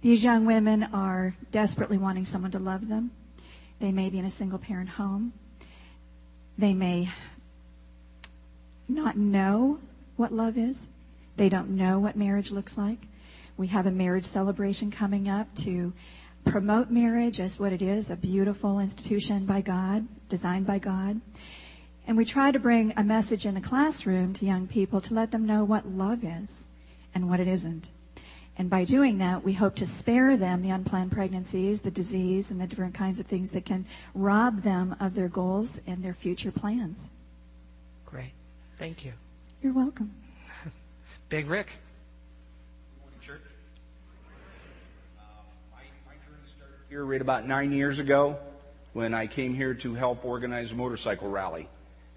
[0.00, 3.10] These young women are desperately wanting someone to love them.
[3.78, 5.34] They may be in a single parent home.
[6.56, 7.10] They may
[8.88, 9.78] not know
[10.16, 10.88] what love is.
[11.36, 12.98] They don't know what marriage looks like.
[13.56, 15.92] We have a marriage celebration coming up to
[16.44, 21.20] promote marriage as what it is, a beautiful institution by God, designed by God.
[22.06, 25.30] And we try to bring a message in the classroom to young people to let
[25.30, 26.68] them know what love is
[27.14, 27.90] and what it isn't.
[28.56, 32.60] And by doing that, we hope to spare them the unplanned pregnancies, the disease, and
[32.60, 36.52] the different kinds of things that can rob them of their goals and their future
[36.52, 37.10] plans.
[38.76, 38.88] Great.
[38.88, 39.12] Thank you.
[39.62, 40.12] You're welcome.
[41.28, 41.66] Big Rick.
[41.66, 43.40] Good morning, church.
[45.72, 48.38] my, my journey started here right about nine years ago
[48.92, 51.68] when I came here to help organize a motorcycle rally.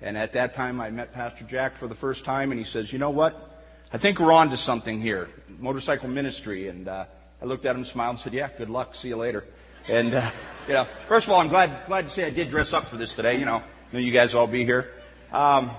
[0.02, 2.94] And at that time, I met Pastor Jack for the first time, and he says,
[2.94, 3.64] "You know what?
[3.92, 7.06] I think we're on to something here, motorcycle ministry." And uh,
[7.42, 8.96] I looked at him, smiled, and said, "Yeah, good luck.
[8.96, 9.44] See you later."
[9.88, 10.30] And uh,
[10.68, 12.98] you know, first of all, I'm glad glad to say I did dress up for
[12.98, 13.40] this today.
[13.40, 14.92] You know, know you guys all be here.
[15.32, 15.72] Um,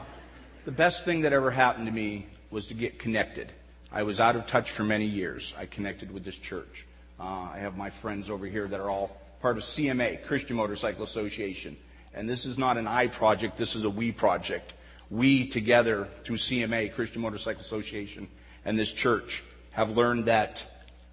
[0.69, 3.51] the best thing that ever happened to me was to get connected.
[3.91, 5.55] I was out of touch for many years.
[5.57, 6.85] I connected with this church.
[7.19, 11.05] Uh, I have my friends over here that are all part of CMA, Christian Motorcycle
[11.05, 11.75] Association.
[12.13, 14.75] And this is not an I project, this is a we project.
[15.09, 18.29] We together, through CMA, Christian Motorcycle Association,
[18.67, 20.67] and this church, have learned that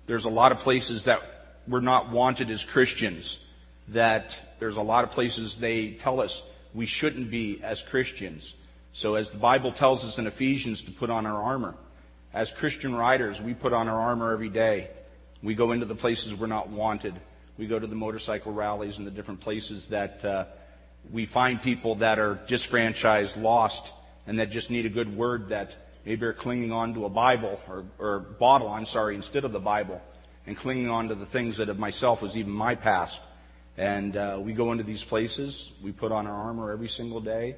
[0.05, 1.21] there's a lot of places that
[1.65, 3.39] we're not wanted as Christians.
[3.87, 8.53] That there's a lot of places they tell us we shouldn't be as Christians.
[8.95, 11.75] So as the Bible tells us in Ephesians to put on our armor,
[12.33, 14.89] as Christian riders, we put on our armor every day.
[15.43, 17.13] We go into the places we're not wanted.
[17.57, 20.45] We go to the motorcycle rallies and the different places that uh,
[21.11, 23.91] we find people that are disfranchised, lost,
[24.27, 27.59] and that just need a good word that maybe are clinging on to a Bible
[27.67, 30.01] or, or bottle, I'm sorry, instead of the Bible,
[30.47, 33.19] and clinging on to the things that of myself was even my past.
[33.75, 37.57] And uh, we go into these places, we put on our armor every single day,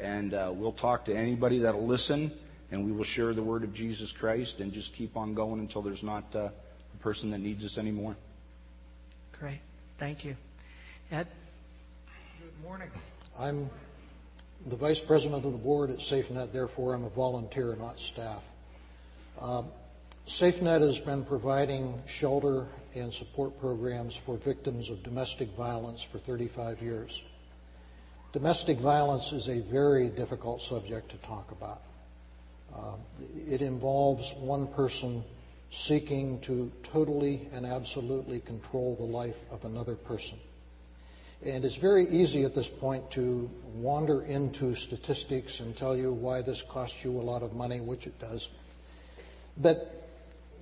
[0.00, 2.32] and uh, we'll talk to anybody that'll listen,
[2.70, 5.82] and we will share the word of Jesus Christ and just keep on going until
[5.82, 8.16] there's not uh, a person that needs us anymore.
[9.38, 9.60] Great.
[9.98, 10.36] Thank you.
[11.10, 11.26] Ed?
[12.40, 12.90] Good morning.
[13.38, 13.70] I'm
[14.66, 18.42] the vice president of the board at SafeNet, therefore I'm a volunteer, not staff.
[19.40, 19.66] Um,
[20.26, 26.82] SafeNet has been providing shelter and support programs for victims of domestic violence for 35
[26.82, 27.22] years.
[28.38, 31.82] Domestic violence is a very difficult subject to talk about.
[32.72, 32.94] Uh,
[33.48, 35.24] it involves one person
[35.72, 40.38] seeking to totally and absolutely control the life of another person.
[41.44, 46.40] And it's very easy at this point to wander into statistics and tell you why
[46.40, 48.50] this costs you a lot of money, which it does.
[49.56, 50.08] But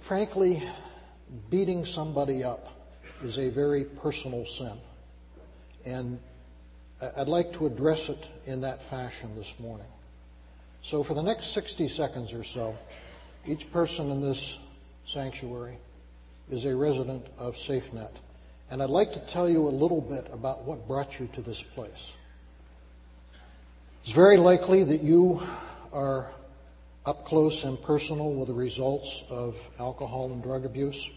[0.01, 0.63] frankly,
[1.51, 2.73] beating somebody up
[3.23, 4.79] is a very personal sin.
[5.85, 6.19] And
[7.01, 9.87] I'd like to address it in that fashion this morning.
[10.81, 12.77] So, for the next 60 seconds or so,
[13.47, 14.59] each person in this
[15.05, 15.77] sanctuary
[16.51, 18.13] is a resident of SafeNet.
[18.71, 21.63] And I'd like to tell you a little bit about what brought you to this
[21.63, 22.17] place.
[24.03, 25.47] It's very likely that you
[25.93, 26.27] are
[27.05, 31.11] up close and personal with the results of alcohol and drug abuse.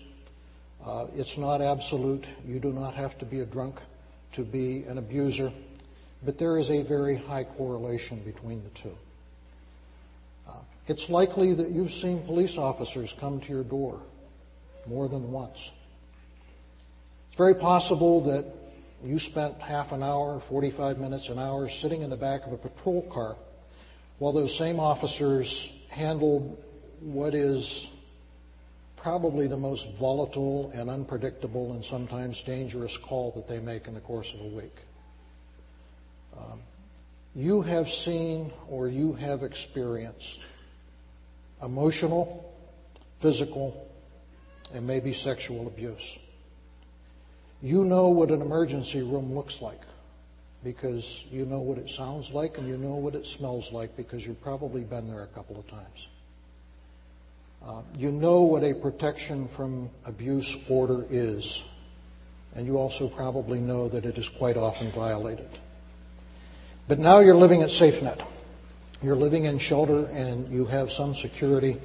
[0.86, 2.26] Uh, it's not absolute.
[2.46, 3.80] You do not have to be a drunk
[4.34, 5.52] to be an abuser,
[6.24, 8.98] but there is a very high correlation between the two.
[10.48, 10.54] Uh,
[10.88, 14.02] it's likely that you've seen police officers come to your door
[14.88, 15.72] more than once.
[17.30, 18.46] It's very possible that
[19.04, 22.58] you spent half an hour, 45 minutes, an hour sitting in the back of a
[22.58, 23.38] patrol car
[24.18, 26.62] while those same officers handled
[27.00, 27.88] what is
[28.98, 34.02] probably the most volatile and unpredictable and sometimes dangerous call that they make in the
[34.02, 34.76] course of a week.
[36.38, 36.62] Um,
[37.36, 40.42] you have seen or you have experienced
[41.62, 42.54] emotional,
[43.20, 43.89] physical,
[44.74, 46.18] and maybe sexual abuse.
[47.62, 49.82] You know what an emergency room looks like
[50.63, 54.26] because you know what it sounds like and you know what it smells like because
[54.26, 56.08] you've probably been there a couple of times.
[57.65, 61.63] Uh, you know what a protection from abuse order is,
[62.56, 65.60] and you also probably know that it is quite often violated.
[66.89, 68.19] But now you're living at SafeNet.
[69.04, 71.78] You're living in shelter and you have some security,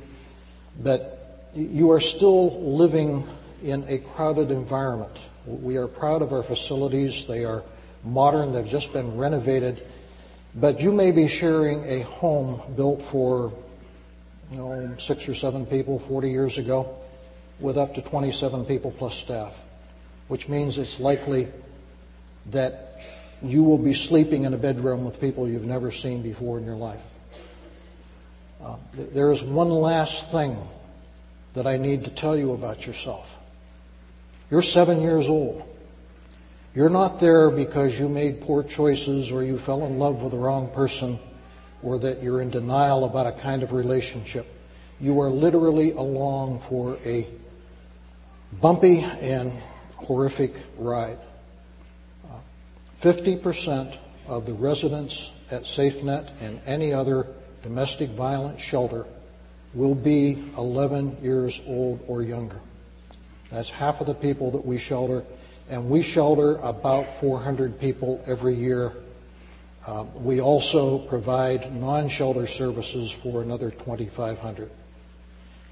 [0.83, 3.23] but you are still living
[3.63, 5.29] in a crowded environment.
[5.45, 7.27] We are proud of our facilities.
[7.27, 7.63] They are
[8.03, 9.83] modern, they've just been renovated.
[10.55, 13.53] But you may be sharing a home built for
[14.51, 16.97] you know, six or seven people 40 years ago
[17.61, 19.65] with up to 27 people plus staff,
[20.29, 21.49] which means it's likely
[22.47, 22.84] that
[23.45, 26.77] you will be sleeping in a bedroom with people you've never seen before in your
[26.77, 27.03] life.
[28.63, 30.57] Uh, there is one last thing
[31.53, 33.31] that I need to tell you about yourself.
[34.51, 35.63] You're seven years old.
[36.75, 40.39] You're not there because you made poor choices or you fell in love with the
[40.39, 41.19] wrong person
[41.83, 44.47] or that you're in denial about a kind of relationship.
[45.01, 47.27] You are literally along for a
[48.61, 49.53] bumpy and
[49.97, 51.19] horrific ride.
[53.05, 57.27] Uh, 50% of the residents at SafeNet and any other
[57.63, 59.07] domestic violence shelter
[59.75, 62.61] will be 11 years old or younger.
[63.51, 65.25] That's half of the people that we shelter
[65.69, 68.95] and we shelter about 400 people every year.
[69.87, 74.71] Uh, we also provide non-shelter services for another 2,500.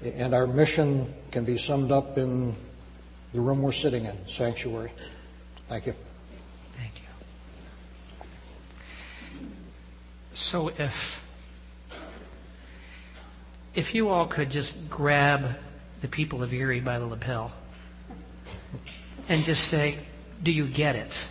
[0.03, 2.55] And our mission can be summed up in
[3.33, 4.91] the room we're sitting in, sanctuary.
[5.67, 5.93] Thank you.
[6.75, 7.03] Thank you.
[10.33, 11.23] So if
[13.75, 15.55] if you all could just grab
[16.01, 17.51] the people of Erie by the lapel
[19.29, 19.97] and just say,
[20.41, 21.27] Do you get it?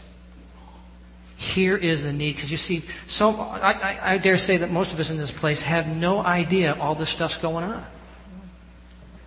[1.36, 2.36] Here is the need.
[2.36, 5.32] Because you see, so I, I, I dare say that most of us in this
[5.32, 7.84] place have no idea all this stuff's going on.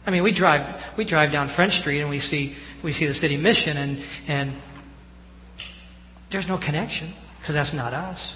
[0.07, 3.13] I mean, we drive we drive down French Street and we see we see the
[3.13, 4.53] city mission and and
[6.30, 8.36] there's no connection because that's not us.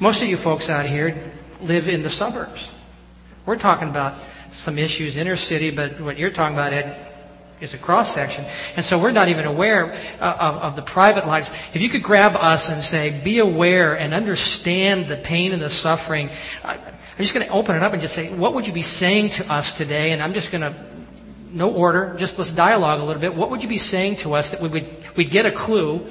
[0.00, 1.16] Most of you folks out here
[1.60, 2.68] live in the suburbs.
[3.46, 4.14] We're talking about
[4.50, 6.96] some issues inner city, but what you're talking about, Ed,
[7.60, 8.44] is a cross section.
[8.74, 11.48] And so we're not even aware uh, of, of the private lives.
[11.72, 15.70] If you could grab us and say, be aware and understand the pain and the
[15.70, 16.28] suffering,
[16.64, 16.80] I'm
[17.18, 19.52] just going to open it up and just say, what would you be saying to
[19.52, 20.10] us today?
[20.10, 20.74] And I'm just going to
[21.52, 23.32] no order, just let's dialogue a little bit.
[23.32, 26.04] What would you be saying to us that we would we'd get a clue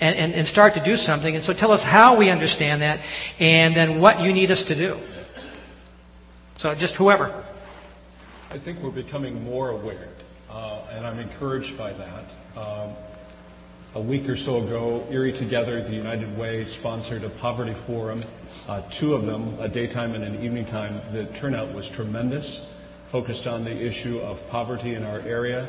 [0.00, 1.34] and, and, and start to do something?
[1.34, 3.00] And so tell us how we understand that
[3.38, 4.98] and then what you need us to do.
[6.58, 7.32] So just whoever.
[8.50, 10.08] I think we're becoming more aware,
[10.50, 12.24] uh, and I'm encouraged by that.
[12.56, 12.90] Um,
[13.94, 18.22] a week or so ago, Erie Together, the United Way, sponsored a poverty forum,
[18.68, 21.00] uh, two of them, a daytime and an evening time.
[21.12, 22.64] The turnout was tremendous,
[23.06, 25.66] focused on the issue of poverty in our area.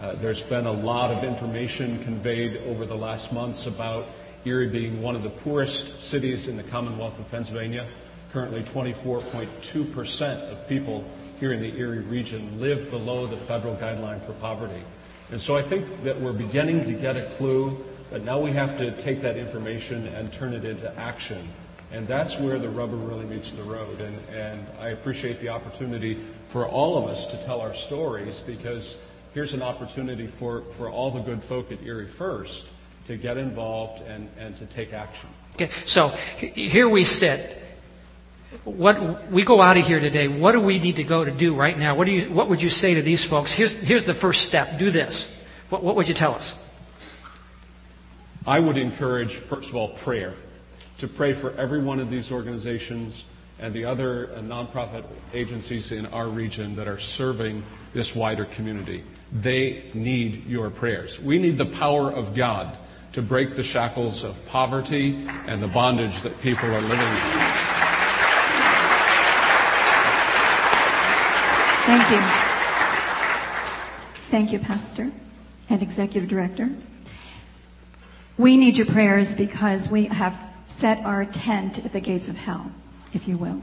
[0.00, 4.06] Uh, there's been a lot of information conveyed over the last months about
[4.46, 7.86] Erie being one of the poorest cities in the Commonwealth of Pennsylvania.
[8.32, 11.04] Currently, 24.2% of people
[11.38, 14.82] here in the Erie region live below the federal guideline for poverty.
[15.32, 18.78] And so I think that we're beginning to get a clue, but now we have
[18.78, 21.46] to take that information and turn it into action.
[21.92, 24.00] And that's where the rubber really meets the road.
[24.00, 28.96] And, and I appreciate the opportunity for all of us to tell our stories because
[29.34, 32.66] here's an opportunity for, for all the good folk at Erie First
[33.06, 35.28] to get involved and, and to take action.
[35.54, 36.08] Okay, so
[36.38, 37.56] here we sit.
[38.64, 40.26] What we go out of here today.
[40.26, 41.94] What do we need to go to do right now?
[41.94, 42.30] What do you?
[42.30, 43.52] What would you say to these folks?
[43.52, 44.78] Here's here's the first step.
[44.78, 45.30] Do this.
[45.68, 46.58] What, what would you tell us?
[48.46, 50.34] I would encourage, first of all, prayer.
[50.98, 53.24] To pray for every one of these organizations
[53.60, 57.62] and the other nonprofit agencies in our region that are serving
[57.92, 59.04] this wider community.
[59.32, 61.20] They need your prayers.
[61.20, 62.76] We need the power of God
[63.12, 67.70] to break the shackles of poverty and the bondage that people are living in.
[71.86, 72.20] Thank you.
[74.28, 75.10] Thank you, Pastor
[75.68, 76.70] and Executive Director.
[78.38, 82.70] We need your prayers because we have set our tent at the gates of hell,
[83.12, 83.60] if you will.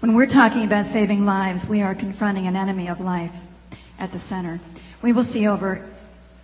[0.00, 3.34] When we're talking about saving lives, we are confronting an enemy of life
[3.98, 4.60] at the center.
[5.02, 5.88] We will see over,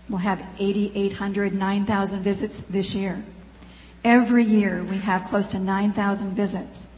[0.09, 3.24] we'll have 8,800, 9,000 visits this year.
[4.05, 6.88] Every year we have close to 9,000 visits.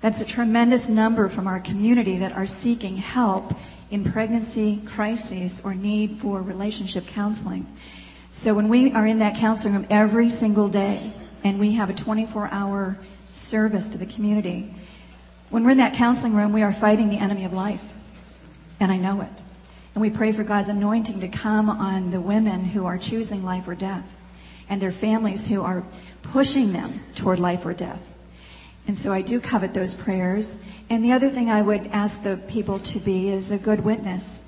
[0.00, 3.54] That's a tremendous number from our community that are seeking help
[3.90, 7.66] in pregnancy crises or need for relationship counseling.
[8.30, 11.94] So when we are in that counseling room every single day and we have a
[11.94, 12.98] 24 hour
[13.32, 14.74] service to the community,
[15.50, 17.92] when we're in that counseling room, we are fighting the enemy of life.
[18.80, 19.42] And I know it.
[19.98, 23.66] And we pray for God's anointing to come on the women who are choosing life
[23.66, 24.14] or death
[24.70, 25.82] and their families who are
[26.22, 28.00] pushing them toward life or death.
[28.86, 30.60] And so I do covet those prayers.
[30.88, 34.44] And the other thing I would ask the people to be is a good witness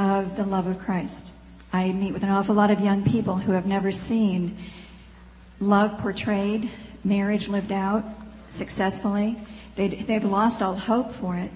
[0.00, 1.30] of the love of Christ.
[1.72, 4.58] I meet with an awful lot of young people who have never seen
[5.60, 6.68] love portrayed,
[7.04, 8.04] marriage lived out
[8.48, 9.36] successfully.
[9.76, 11.52] they have lost all hope for it.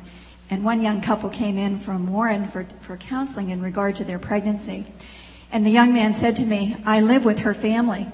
[0.52, 4.18] And one young couple came in from Warren for, for counseling in regard to their
[4.18, 4.86] pregnancy.
[5.50, 8.06] And the young man said to me, I live with her family.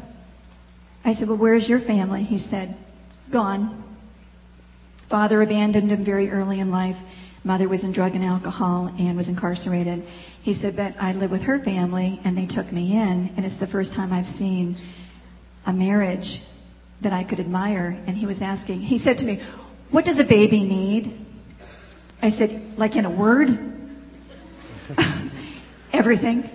[1.05, 2.23] I said, Well, where's your family?
[2.23, 2.77] He said,
[3.33, 3.83] Gone.
[5.09, 7.01] Father abandoned him very early in life.
[7.43, 10.07] Mother was in drug and alcohol and was incarcerated.
[10.41, 13.57] He said, but I live with her family and they took me in and it's
[13.57, 14.77] the first time I've seen
[15.67, 16.41] a marriage
[17.01, 17.99] that I could admire.
[18.07, 19.41] And he was asking, he said to me,
[19.91, 21.27] what does a baby need?
[22.23, 23.59] I said, like in a word?
[25.93, 26.51] Everything.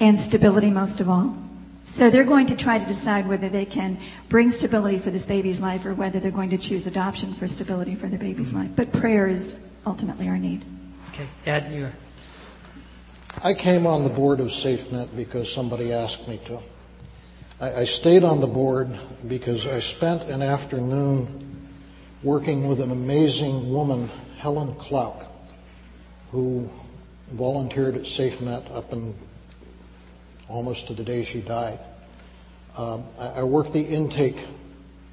[0.00, 1.36] And stability most of all.
[1.84, 3.98] So they're going to try to decide whether they can
[4.28, 7.94] bring stability for this baby's life or whether they're going to choose adoption for stability
[7.94, 8.62] for the baby's mm-hmm.
[8.62, 8.70] life.
[8.74, 10.64] But prayer is ultimately our need.
[11.10, 11.88] Okay, Ed, you.
[13.42, 16.58] I came on the board of SafeNet because somebody asked me to.
[17.60, 18.90] I, I stayed on the board
[19.28, 21.45] because I spent an afternoon
[22.26, 25.28] working with an amazing woman, Helen Klauck,
[26.32, 26.68] who
[27.30, 29.14] volunteered at SafeNet up in
[30.48, 31.78] almost to the day she died.
[32.76, 34.44] Um, I, I worked the intake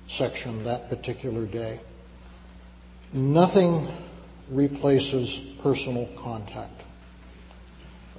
[0.07, 1.79] section that particular day.
[3.13, 3.87] Nothing
[4.49, 6.81] replaces personal contact.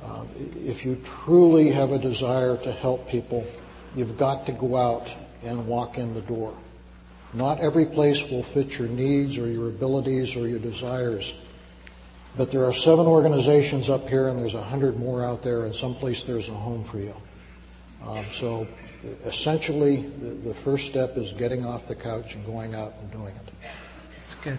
[0.04, 0.24] Uh,
[0.64, 3.44] if you truly have a desire to help people,
[3.96, 6.54] you've got to go out and walk in the door.
[7.34, 11.34] Not every place will fit your needs or your abilities or your desires.
[12.36, 15.74] But there are seven organizations up here, and there's a hundred more out there, and
[15.74, 17.14] someplace there's a home for you.
[18.06, 18.66] Um, so
[19.24, 23.34] essentially, the, the, first step is getting off the couch and going out and doing
[23.34, 23.52] it.
[24.18, 24.58] That's good.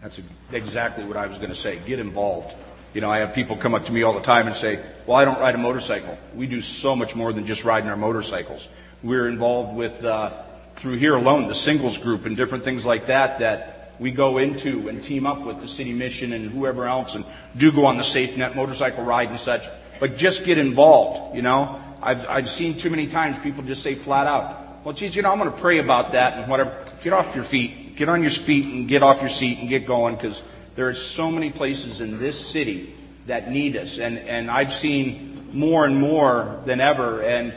[0.00, 0.20] That's
[0.52, 1.78] exactly what I was going to say.
[1.86, 2.54] Get involved.
[2.94, 5.16] You know, I have people come up to me all the time and say, Well,
[5.16, 6.18] I don't ride a motorcycle.
[6.34, 8.68] We do so much more than just riding our motorcycles.
[9.02, 10.30] We're involved with, uh,
[10.76, 14.88] through here alone, the singles group and different things like that that we go into
[14.88, 17.24] and team up with the city mission and whoever else and
[17.56, 19.68] do go on the SafeNet motorcycle ride and such.
[20.00, 21.80] But just get involved, you know.
[22.02, 25.30] I've, I've seen too many times people just say flat out, well, geez, you know,
[25.30, 26.84] I'm going to pray about that and whatever.
[27.04, 27.94] Get off your feet.
[27.94, 30.42] Get on your feet and get off your seat and get going because
[30.74, 32.94] there are so many places in this city
[33.26, 33.98] that need us.
[33.98, 37.22] And, and I've seen more and more than ever.
[37.22, 37.54] And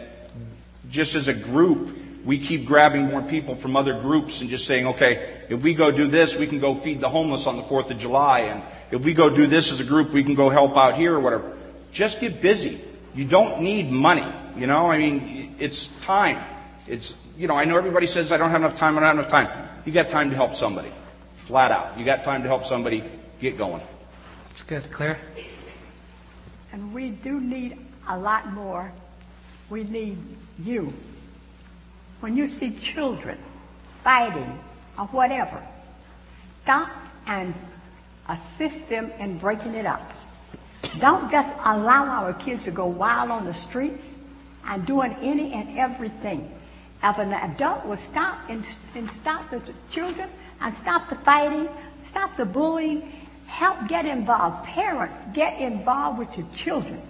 [0.92, 4.88] just as a group, we keep grabbing more people from other groups and just saying,
[4.88, 7.92] okay, if we go do this, we can go feed the homeless on the 4th
[7.92, 8.40] of July.
[8.40, 11.14] And if we go do this as a group, we can go help out here
[11.14, 11.56] or whatever.
[11.92, 12.82] Just get busy.
[13.14, 14.28] You don't need money.
[14.58, 16.44] You know, I mean, it's time.
[16.88, 19.20] It's, you know, I know everybody says, I don't have enough time, I don't have
[19.20, 19.70] enough time.
[19.86, 20.92] You got time to help somebody.
[21.36, 21.98] Flat out.
[22.00, 23.04] You got time to help somebody.
[23.40, 23.82] Get going.
[24.48, 24.90] That's good.
[24.90, 25.20] Claire?
[26.72, 28.92] And we do need a lot more.
[29.70, 30.18] We need
[30.64, 30.92] you.
[32.20, 33.38] When you see children
[34.04, 34.60] fighting
[34.98, 35.62] or whatever,
[36.26, 36.90] stop
[37.28, 37.54] and
[38.30, 40.14] assist them in breaking it up.
[41.00, 44.04] Don't just allow our kids to go wild on the streets
[44.66, 46.52] and doing any and everything.
[47.04, 49.62] If an adult will stop and, and stop the
[49.92, 50.30] children
[50.62, 51.68] and stop the fighting,
[52.00, 53.12] stop the bullying,
[53.48, 54.66] help get involved.
[54.66, 57.02] Parents, get involved with your children.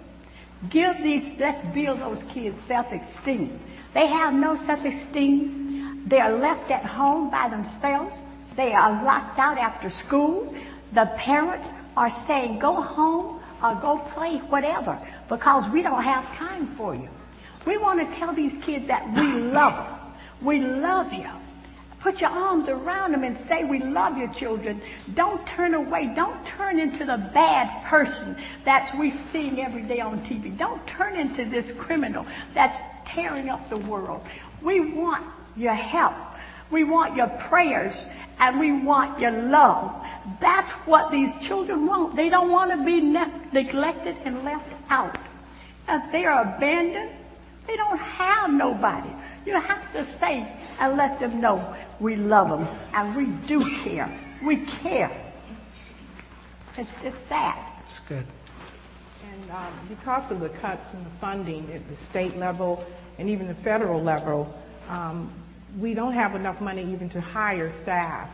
[0.68, 3.58] Give these, let's build those kids self-esteem.
[3.96, 6.02] They have no self-esteem.
[6.06, 8.12] They are left at home by themselves.
[8.54, 10.54] They are locked out after school.
[10.92, 14.98] The parents are saying, go home or go play, whatever,
[15.30, 17.08] because we don't have time for you.
[17.64, 19.98] We want to tell these kids that we love them.
[20.42, 21.30] We love you.
[22.06, 24.80] Put your arms around them and say, we love your children.
[25.14, 26.12] Don't turn away.
[26.14, 30.56] Don't turn into the bad person that we're seeing every day on TV.
[30.56, 34.24] Don't turn into this criminal that's tearing up the world.
[34.62, 35.26] We want
[35.56, 36.14] your help.
[36.70, 38.04] We want your prayers
[38.38, 39.92] and we want your love.
[40.38, 42.14] That's what these children want.
[42.14, 45.18] They don't want to be ne- neglected and left out.
[45.88, 47.10] If they are abandoned,
[47.66, 49.10] they don't have nobody.
[49.44, 50.46] You have to say
[50.78, 54.10] and let them know we love them and we do care.
[54.42, 55.10] We care.
[56.76, 57.58] It's, it's sad.
[57.86, 58.24] It's good.
[59.30, 62.84] And um, because of the cuts in the funding at the state level
[63.18, 64.52] and even the federal level,
[64.88, 65.30] um,
[65.78, 68.28] we don't have enough money even to hire staff.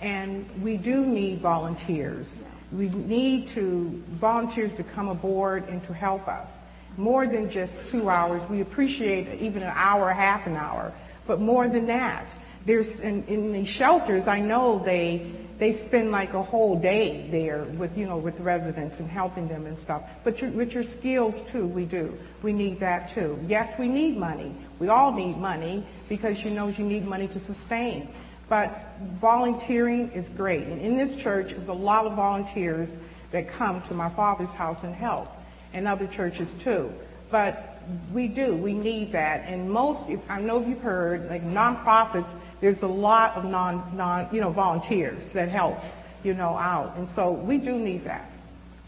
[0.00, 2.40] And we do need volunteers.
[2.72, 6.60] We need to volunteers to come aboard and to help us.
[6.96, 8.46] More than just two hours.
[8.48, 10.92] We appreciate even an hour, half an hour,
[11.26, 12.36] but more than that.
[12.68, 14.28] There's in, in the shelters.
[14.28, 19.00] I know they they spend like a whole day there with you know with residents
[19.00, 20.02] and helping them and stuff.
[20.22, 22.14] But your, with your skills too, we do.
[22.42, 23.38] We need that too.
[23.48, 24.52] Yes, we need money.
[24.80, 28.06] We all need money because you know you need money to sustain.
[28.50, 30.64] But volunteering is great.
[30.64, 32.98] And in this church, there's a lot of volunteers
[33.30, 35.30] that come to my father's house and help,
[35.72, 36.92] and other churches too.
[37.30, 37.77] But
[38.12, 38.54] we do.
[38.54, 39.44] We need that.
[39.46, 44.40] And most, I know you've heard, like nonprofits, there's a lot of non, non, you
[44.40, 45.78] know, volunteers that help,
[46.22, 46.96] you know, out.
[46.96, 48.30] And so we do need that.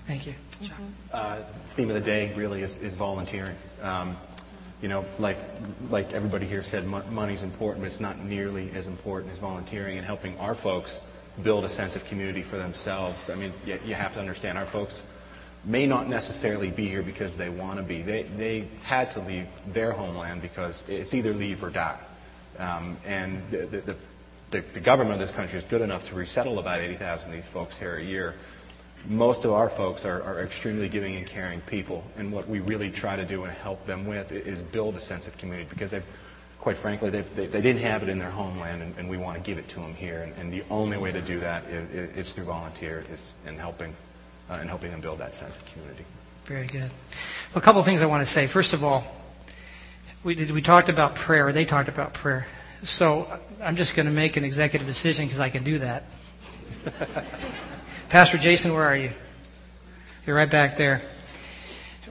[0.07, 0.34] Thank you.
[1.12, 3.57] Uh, theme of the day really is, is volunteering.
[3.82, 4.16] Um,
[4.82, 5.38] you know, like
[5.90, 9.98] like everybody here said, mo- money's important, but it's not nearly as important as volunteering
[9.98, 11.01] and helping our folks
[11.42, 13.30] build a sense of community for themselves.
[13.30, 15.03] I mean, you, you have to understand our folks
[15.64, 18.02] may not necessarily be here because they want to be.
[18.02, 21.98] They, they had to leave their homeland because it's either leave or die.
[22.58, 23.96] Um, and the, the,
[24.50, 27.46] the, the government of this country is good enough to resettle about 80,000 of these
[27.46, 28.34] folks here a year.
[29.06, 32.90] Most of our folks are, are extremely giving and caring people, and what we really
[32.90, 36.04] try to do and help them with is build a sense of community because they've,
[36.58, 39.42] quite frankly, they, they didn't have it in their homeland, and, and we want to
[39.42, 40.22] give it to them here.
[40.22, 43.94] And, and the only way to do that is, is through volunteer is, and helping
[44.51, 46.05] uh, and helping them build that sense of community.
[46.44, 46.90] Very good.
[47.53, 48.46] Well, a couple of things I want to say.
[48.46, 49.05] First of all,
[50.24, 51.53] we, did, we talked about prayer.
[51.53, 52.46] They talked about prayer.
[52.82, 53.30] So
[53.62, 56.05] I'm just going to make an executive decision because I can do that.
[58.09, 59.12] Pastor Jason, where are you?
[60.26, 61.03] You're right back there.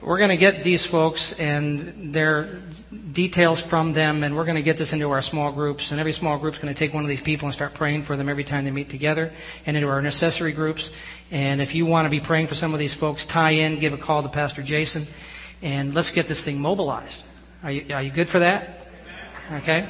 [0.00, 2.62] We're going to get these folks and their
[3.12, 5.90] details from them, and we're going to get this into our small groups.
[5.90, 8.02] And every small group is going to take one of these people and start praying
[8.02, 9.32] for them every time they meet together,
[9.64, 10.90] and into our necessary groups.
[11.30, 13.92] And if you want to be praying for some of these folks, tie in, give
[13.92, 15.06] a call to Pastor Jason,
[15.62, 17.22] and let's get this thing mobilized.
[17.62, 18.86] Are you, are you good for that?
[19.52, 19.86] Okay.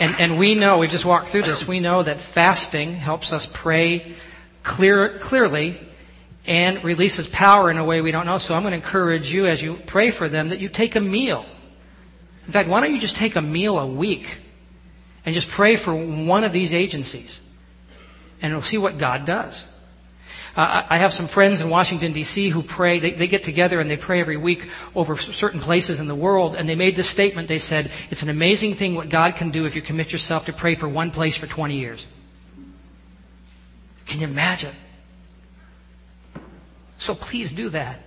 [0.00, 3.46] And, and we know, we've just walked through this, we know that fasting helps us
[3.52, 4.14] pray
[4.62, 5.78] clear, clearly
[6.46, 8.38] and releases power in a way we don't know.
[8.38, 11.00] So I'm going to encourage you as you pray for them that you take a
[11.00, 11.44] meal.
[12.46, 14.38] In fact, why don't you just take a meal a week
[15.24, 17.40] and just pray for one of these agencies?
[18.42, 19.66] And we'll see what God does.
[20.56, 22.48] Uh, I have some friends in Washington, D.C.
[22.48, 22.98] who pray.
[22.98, 26.56] They, they, get together and they pray every week over certain places in the world.
[26.56, 27.46] And they made this statement.
[27.46, 30.52] They said, It's an amazing thing what God can do if you commit yourself to
[30.52, 32.04] pray for one place for 20 years.
[34.06, 34.74] Can you imagine?
[37.00, 37.98] So please do that.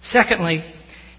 [0.00, 0.64] Secondly,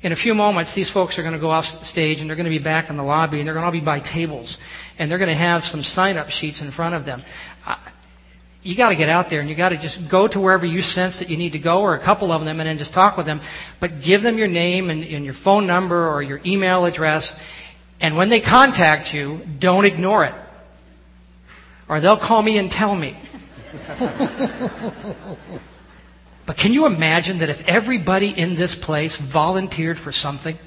[0.02, 2.46] in a few moments, these folks are going to go off stage and they're going
[2.46, 4.58] to be back in the lobby and they're going to all be by tables
[4.98, 7.22] and they're going to have some sign up sheets in front of them.
[8.64, 10.82] you got to get out there and you got to just go to wherever you
[10.82, 13.18] sense that you need to go or a couple of them and then just talk
[13.18, 13.42] with them.
[13.82, 17.36] But give them your name and, and your phone number or your email address.
[18.00, 20.36] And when they contact you, don't ignore it.
[21.90, 23.18] Or they'll call me and tell me.
[26.52, 30.60] But can you imagine that if everybody in this place volunteered for something,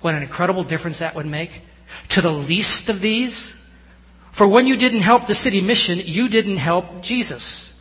[0.00, 1.60] what an incredible difference that would make?
[2.08, 3.54] To the least of these?
[4.32, 7.74] For when you didn't help the city mission, you didn't help Jesus.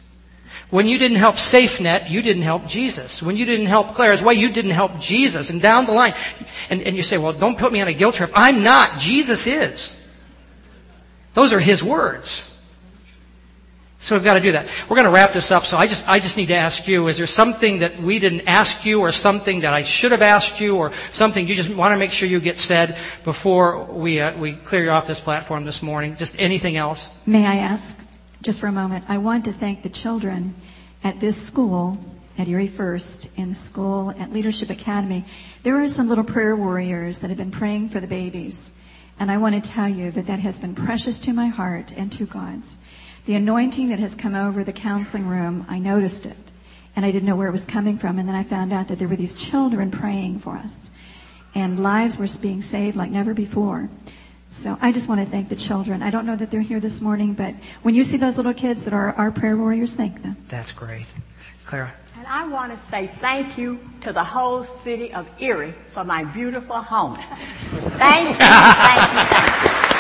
[0.70, 3.24] When you didn't help SafeNet, you didn't help Jesus.
[3.24, 5.50] When you didn't help Claire's Way, you didn't help Jesus.
[5.50, 6.16] And down the line,
[6.70, 8.32] and, and you say, well, don't put me on a guilt trip.
[8.36, 9.00] I'm not.
[9.00, 9.96] Jesus is.
[11.36, 12.50] Those are his words.
[14.04, 14.68] So we've got to do that.
[14.90, 15.66] We're going to wrap this up.
[15.66, 18.50] So I just, I just need to ask you, is there something that we didn't
[18.50, 21.94] ask you or something that I should have asked you or something you just want
[21.94, 25.64] to make sure you get said before we, uh, we clear you off this platform
[25.64, 26.18] this morning?
[26.18, 27.08] Just anything else?
[27.26, 27.98] May I ask,
[28.42, 30.54] just for a moment, I want to thank the children
[31.02, 31.98] at this school
[32.38, 35.24] at Erie First and the school at Leadership Academy.
[35.64, 38.72] There are some little prayer warriors that have been praying for the babies.
[39.18, 42.12] And I want to tell you that that has been precious to my heart and
[42.12, 42.80] to God's.
[43.26, 46.38] The anointing that has come over the counseling room, I noticed it.
[46.96, 48.20] And I didn't know where it was coming from.
[48.20, 50.92] And then I found out that there were these children praying for us.
[51.56, 53.90] And lives were being saved like never before.
[54.50, 56.04] So I just want to thank the children.
[56.04, 58.84] I don't know that they're here this morning, but when you see those little kids
[58.86, 60.38] that are our prayer warriors, thank them.
[60.48, 61.08] That's great.
[61.66, 61.92] Clara.
[62.18, 66.24] And I want to say thank you to the whole city of Erie for my
[66.24, 67.16] beautiful home.
[67.98, 69.93] Thank you, thank you, thank you.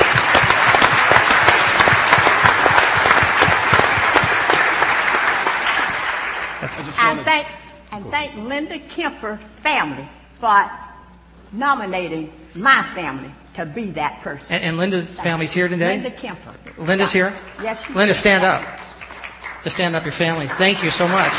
[7.00, 7.48] And thank,
[7.92, 10.08] and thank Linda Kemper's family
[10.40, 10.70] for
[11.52, 14.46] nominating my family to be that person.
[14.50, 15.96] And, and Linda's family's here today?
[15.96, 16.54] Linda Kemper.
[16.78, 17.34] Linda's here?
[17.62, 18.20] Yes, Linda, is.
[18.20, 18.64] stand up.
[19.64, 20.48] Just stand up your family.
[20.48, 21.32] Thank you so much.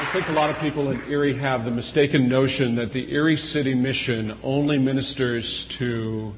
[0.00, 3.36] I think a lot of people in Erie have the mistaken notion that the Erie
[3.36, 6.32] City Mission only ministers to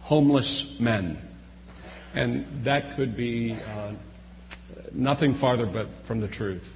[0.00, 1.29] homeless men.
[2.14, 3.92] And that could be uh,
[4.92, 6.74] nothing farther but from the truth.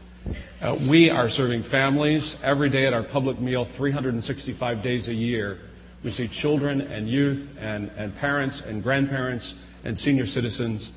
[0.63, 5.59] Uh, we are serving families every day at our public meal, 365 days a year.
[6.03, 9.55] We see children and youth and, and parents and grandparents
[9.85, 10.93] and senior citizens.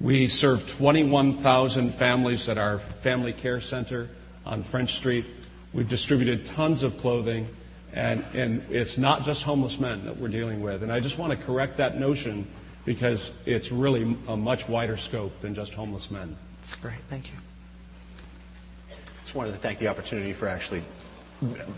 [0.00, 4.08] We serve 21,000 families at our family care center
[4.44, 5.26] on French Street.
[5.72, 7.48] We've distributed tons of clothing,
[7.92, 10.82] and, and it's not just homeless men that we're dealing with.
[10.82, 12.46] And I just want to correct that notion
[12.84, 16.36] because it's really a much wider scope than just homeless men.
[16.60, 16.98] That's great.
[17.08, 17.34] Thank you.
[19.22, 20.82] Just wanted to thank the opportunity for actually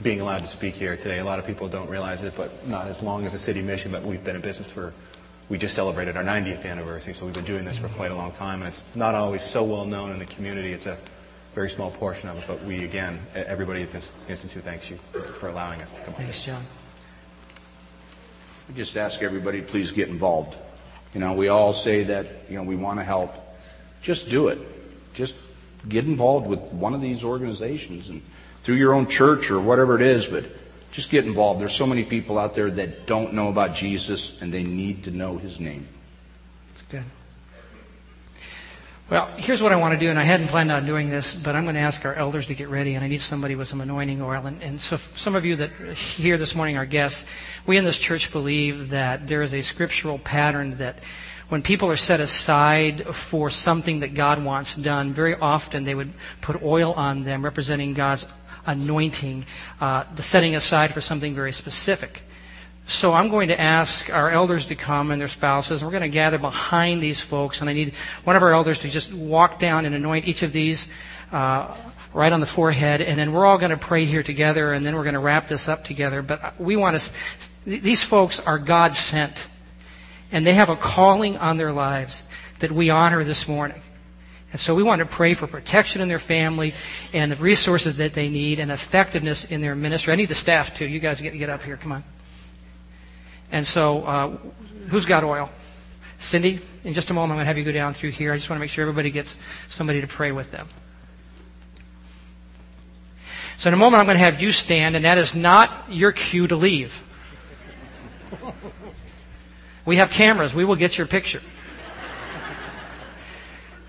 [0.02, 1.18] being allowed to speak here today.
[1.18, 3.90] A lot of people don't realize it, but not as long as a city mission,
[3.90, 4.92] but we've been in business for,
[5.48, 8.32] we just celebrated our 90th anniversary, so we've been doing this for quite a long
[8.32, 10.72] time, and it's not always so well known in the community.
[10.72, 10.98] It's a
[11.54, 14.96] very small portion of it, but we, again, everybody at this Institute thanks you
[15.38, 16.64] for allowing us to come Thanks, John.
[18.68, 20.56] I just ask everybody to please get involved.
[21.14, 23.34] You know, we all say that, you know, we want to help.
[24.02, 24.58] Just do it.
[25.14, 25.34] Just
[25.88, 28.20] get involved with one of these organizations and
[28.62, 30.44] through your own church or whatever it is, but
[30.90, 31.60] just get involved.
[31.60, 35.10] There's so many people out there that don't know about Jesus and they need to
[35.10, 35.86] know his name.
[36.68, 37.04] That's good.
[39.10, 41.54] Well, here's what I want to do, and I hadn't planned on doing this, but
[41.54, 43.82] I'm going to ask our elders to get ready, and I need somebody with some
[43.82, 44.46] anointing oil.
[44.46, 47.26] And, and so, some of you that here this morning are guests.
[47.66, 51.00] We in this church believe that there is a scriptural pattern that
[51.50, 56.14] when people are set aside for something that God wants done, very often they would
[56.40, 58.26] put oil on them, representing God's
[58.64, 59.44] anointing,
[59.82, 62.22] uh, the setting aside for something very specific.
[62.86, 65.82] So I'm going to ask our elders to come and their spouses.
[65.82, 68.88] We're going to gather behind these folks, and I need one of our elders to
[68.88, 70.86] just walk down and anoint each of these
[71.32, 71.74] uh,
[72.12, 74.94] right on the forehead, and then we're all going to pray here together, and then
[74.94, 76.20] we're going to wrap this up together.
[76.20, 77.12] But we want to.
[77.64, 79.46] These folks are God sent,
[80.30, 82.22] and they have a calling on their lives
[82.58, 83.80] that we honor this morning.
[84.52, 86.74] And so we want to pray for protection in their family
[87.12, 90.12] and the resources that they need and effectiveness in their ministry.
[90.12, 90.86] I need the staff too.
[90.86, 91.76] You guys get, get up here.
[91.76, 92.04] Come on.
[93.52, 94.36] And so, uh,
[94.88, 95.50] who's got oil?
[96.18, 98.32] Cindy, in just a moment, I'm going to have you go down through here.
[98.32, 99.36] I just want to make sure everybody gets
[99.68, 100.68] somebody to pray with them.
[103.56, 106.12] So in a moment, I'm going to have you stand, and that is not your
[106.12, 107.02] cue to leave.
[109.84, 110.54] We have cameras.
[110.54, 111.42] We will get your picture.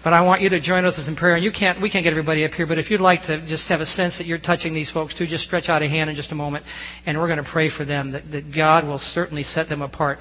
[0.06, 1.34] But I want you to join with us in prayer.
[1.34, 3.70] And you can't, we can't get everybody up here, but if you'd like to just
[3.70, 6.16] have a sense that you're touching these folks too, just stretch out a hand in
[6.16, 6.64] just a moment.
[7.08, 10.20] And we're going to pray for them that, that God will certainly set them apart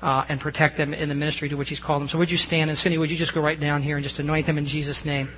[0.00, 2.08] uh, and protect them in the ministry to which He's called them.
[2.08, 2.70] So would you stand?
[2.70, 5.04] And Cindy, would you just go right down here and just anoint them in Jesus'
[5.04, 5.28] name?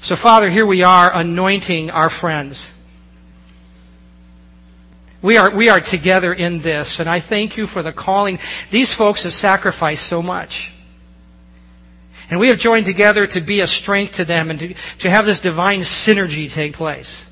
[0.00, 2.72] So, Father, here we are anointing our friends.
[5.22, 8.40] We are, we are together in this, and I thank you for the calling.
[8.70, 10.72] These folks have sacrificed so much.
[12.28, 15.24] And we have joined together to be a strength to them and to, to have
[15.24, 17.24] this divine synergy take place.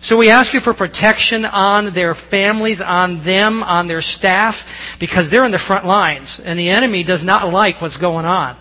[0.00, 4.66] So we ask you for protection on their families, on them, on their staff,
[4.98, 8.56] because they're in the front lines, and the enemy does not like what's going on.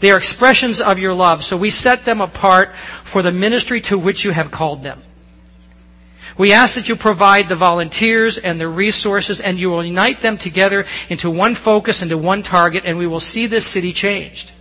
[0.00, 2.74] They are expressions of your love, so we set them apart
[3.04, 5.02] for the ministry to which you have called them.
[6.38, 10.38] We ask that you provide the volunteers and the resources and you will unite them
[10.38, 14.52] together into one focus, into one target, and we will see this city changed.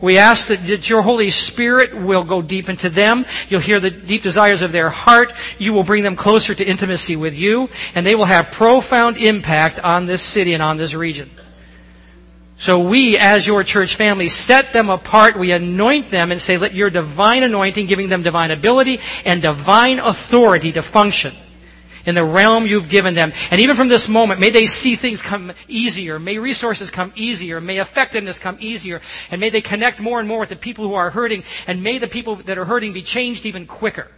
[0.00, 3.26] We ask that, your Holy Spirit will go deep into them.
[3.48, 5.32] You'll hear the deep desires of their heart.
[5.58, 9.80] You will bring them closer to intimacy with you, and they will have profound impact
[9.80, 11.30] on this city and on this region.
[12.58, 15.38] So we, as your church family, set them apart.
[15.38, 20.00] We anoint them and say, let your divine anointing, giving them divine ability and divine
[20.00, 21.34] authority to function
[22.04, 23.32] in the realm you've given them.
[23.52, 26.18] And even from this moment, may they see things come easier.
[26.18, 27.60] May resources come easier.
[27.60, 29.02] May effectiveness come easier.
[29.30, 31.44] And may they connect more and more with the people who are hurting.
[31.68, 34.08] And may the people that are hurting be changed even quicker.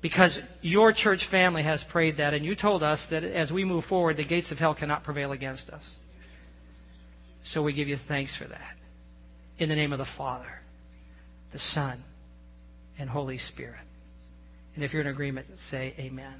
[0.00, 2.34] Because your church family has prayed that.
[2.34, 5.30] And you told us that as we move forward, the gates of hell cannot prevail
[5.30, 5.96] against us.
[7.44, 8.76] So we give you thanks for that.
[9.58, 10.60] In the name of the Father,
[11.52, 12.02] the Son,
[12.98, 13.80] and Holy Spirit.
[14.74, 16.34] And if you're in agreement, say amen.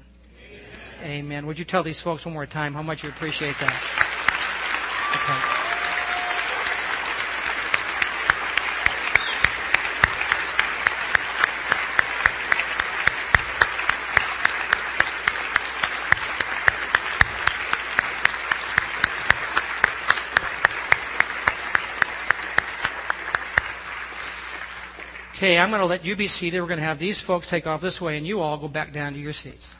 [0.51, 0.65] Amen.
[1.03, 1.45] amen.
[1.45, 3.95] Would you tell these folks one more time how much you appreciate that?
[5.15, 5.64] Okay.
[25.45, 26.59] Okay, I'm going to let you be seated.
[26.59, 28.91] We're going to have these folks take off this way, and you all go back
[28.91, 29.75] down to your seats.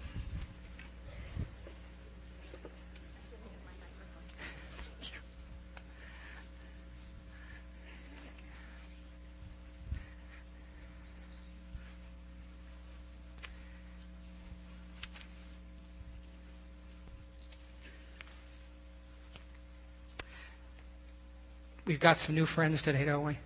[21.87, 23.39] We've got some new friends today, don't we?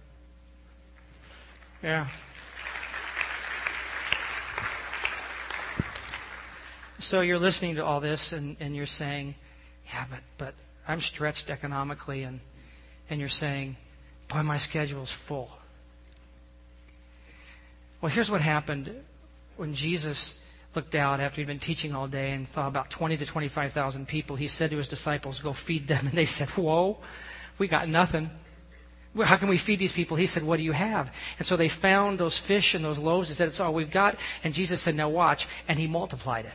[1.81, 2.07] Yeah.
[6.99, 9.35] So you're listening to all this and, and you're saying,
[9.87, 10.53] yeah, but, but
[10.87, 12.41] I'm stretched economically and,
[13.09, 13.77] and you're saying,
[14.27, 15.49] boy, my schedule's full.
[18.01, 18.93] Well, here's what happened
[19.55, 20.35] when Jesus
[20.75, 24.35] looked out after he'd been teaching all day and saw about 20 to 25,000 people.
[24.35, 25.99] He said to his disciples, go feed them.
[26.07, 26.97] And they said, whoa,
[27.57, 28.29] we got nothing.
[29.17, 30.17] How can we feed these people?
[30.17, 31.13] He said, What do you have?
[31.39, 34.17] And so they found those fish and those loaves and said, It's all we've got.
[34.43, 35.47] And Jesus said, Now watch.
[35.67, 36.53] And he multiplied it.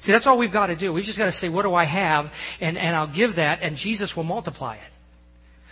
[0.00, 0.92] See, that's all we've got to do.
[0.92, 2.32] We've just got to say, What do I have?
[2.60, 4.92] And, and I'll give that, and Jesus will multiply it.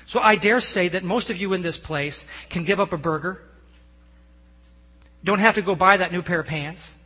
[0.07, 2.99] So I dare say that most of you in this place can give up a
[2.99, 3.43] burger.
[5.25, 6.97] Don't have to go buy that new pair of pants.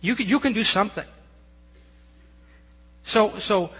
[0.00, 1.04] You can, you can do something.
[3.02, 3.70] So, so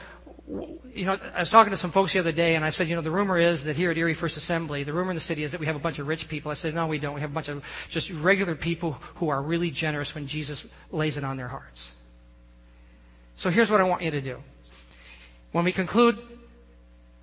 [0.49, 2.95] you know, I was talking to some folks the other day, and I said, you
[2.95, 5.43] know, the rumor is that here at Erie First Assembly, the rumor in the city
[5.43, 6.51] is that we have a bunch of rich people.
[6.51, 7.15] I said, no, we don't.
[7.15, 11.17] We have a bunch of just regular people who are really generous when Jesus lays
[11.17, 11.91] it on their hearts.
[13.37, 14.39] So here's what I want you to do.
[15.51, 16.23] When we conclude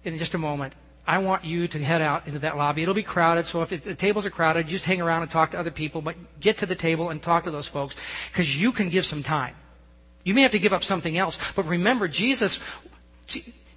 [0.03, 0.73] in just a moment,
[1.07, 2.81] I want you to head out into that lobby.
[2.81, 5.51] It'll be crowded, so if it, the tables are crowded, just hang around and talk
[5.51, 7.95] to other people, but get to the table and talk to those folks
[8.31, 9.55] because you can give some time.
[10.23, 12.59] You may have to give up something else, but remember, Jesus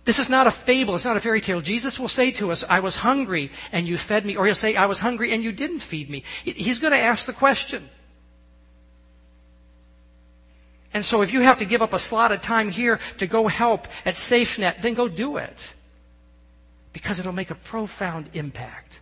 [0.04, 0.94] this is not a fable.
[0.94, 1.60] It's not a fairy tale.
[1.60, 4.36] Jesus will say to us, I was hungry and you fed me.
[4.36, 6.22] Or he'll say, I was hungry and you didn't feed me.
[6.44, 7.88] He's going to ask the question.
[10.94, 13.48] And so if you have to give up a slot of time here to go
[13.48, 15.74] help at SafeNet, then go do it.
[16.92, 19.00] Because it'll make a profound impact.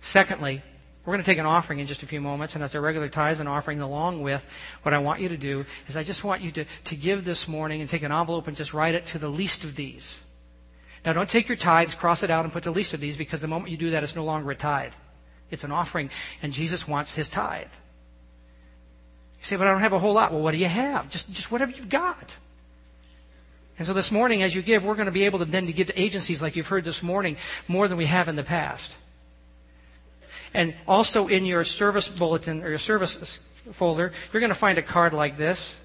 [0.00, 0.62] Secondly,
[1.04, 3.08] we're going to take an offering in just a few moments, and as our regular
[3.08, 4.46] tithes and offering along with,
[4.82, 7.48] what I want you to do is I just want you to, to give this
[7.48, 10.20] morning and take an envelope and just write it to the least of these.
[11.04, 13.40] Now, don't take your tithes, cross it out, and put the least of these because
[13.40, 14.92] the moment you do that, it's no longer a tithe.
[15.50, 16.10] It's an offering,
[16.42, 17.72] and Jesus wants his tithe.
[19.40, 20.32] You say, but I don't have a whole lot.
[20.32, 21.08] Well, what do you have?
[21.08, 22.36] Just, just whatever you've got.
[23.78, 25.72] And so this morning, as you give, we're going to be able to then to
[25.72, 28.92] give to agencies like you've heard this morning more than we have in the past.
[30.52, 33.38] And also in your service bulletin or your services
[33.72, 35.76] folder, you're going to find a card like this.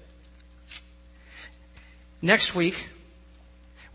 [2.20, 2.88] Next week,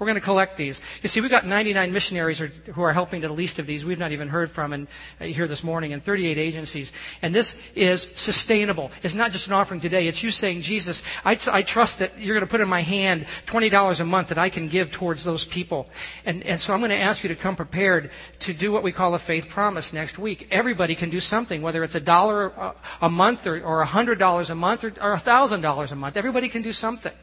[0.01, 0.81] we're going to collect these.
[1.03, 3.85] You see, we've got 99 missionaries who are helping to the least of these.
[3.85, 4.87] We've not even heard from and
[5.19, 6.91] uh, here this morning, and 38 agencies.
[7.21, 8.89] And this is sustainable.
[9.03, 10.07] It's not just an offering today.
[10.07, 12.81] It's you saying, Jesus, I, t- I trust that you're going to put in my
[12.81, 15.87] hand $20 a month that I can give towards those people.
[16.25, 18.91] And, and so I'm going to ask you to come prepared to do what we
[18.91, 20.47] call a faith promise next week.
[20.49, 24.83] Everybody can do something, whether it's a dollar a month or, or $100 a month
[24.83, 26.17] or, or $1,000 a month.
[26.17, 27.13] Everybody can do something.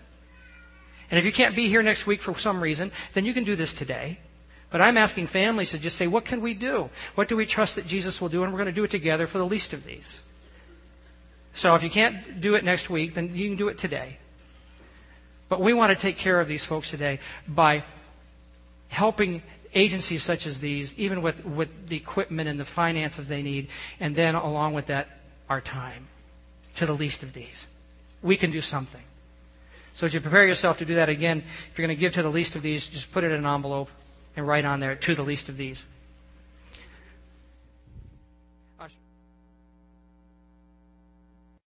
[1.11, 3.57] And if you can't be here next week for some reason, then you can do
[3.57, 4.19] this today.
[4.71, 6.91] But I'm asking families to just say, what can we do?
[7.15, 8.45] What do we trust that Jesus will do?
[8.45, 10.21] And we're going to do it together for the least of these.
[11.55, 14.19] So if you can't do it next week, then you can do it today.
[15.49, 17.85] But we want to take care of these folks today by
[18.89, 19.43] helping
[19.75, 23.69] agencies such as these, even with, with the equipment and the finances they need,
[24.01, 25.09] and then along with that,
[25.49, 26.09] our time
[26.77, 27.67] to the least of these.
[28.23, 29.03] We can do something.
[29.99, 31.43] So as you prepare yourself to do that again,
[31.73, 33.47] if you're going to give to the least of these, just put it in an
[33.47, 33.91] envelope
[34.37, 35.87] and write on there to the least of these.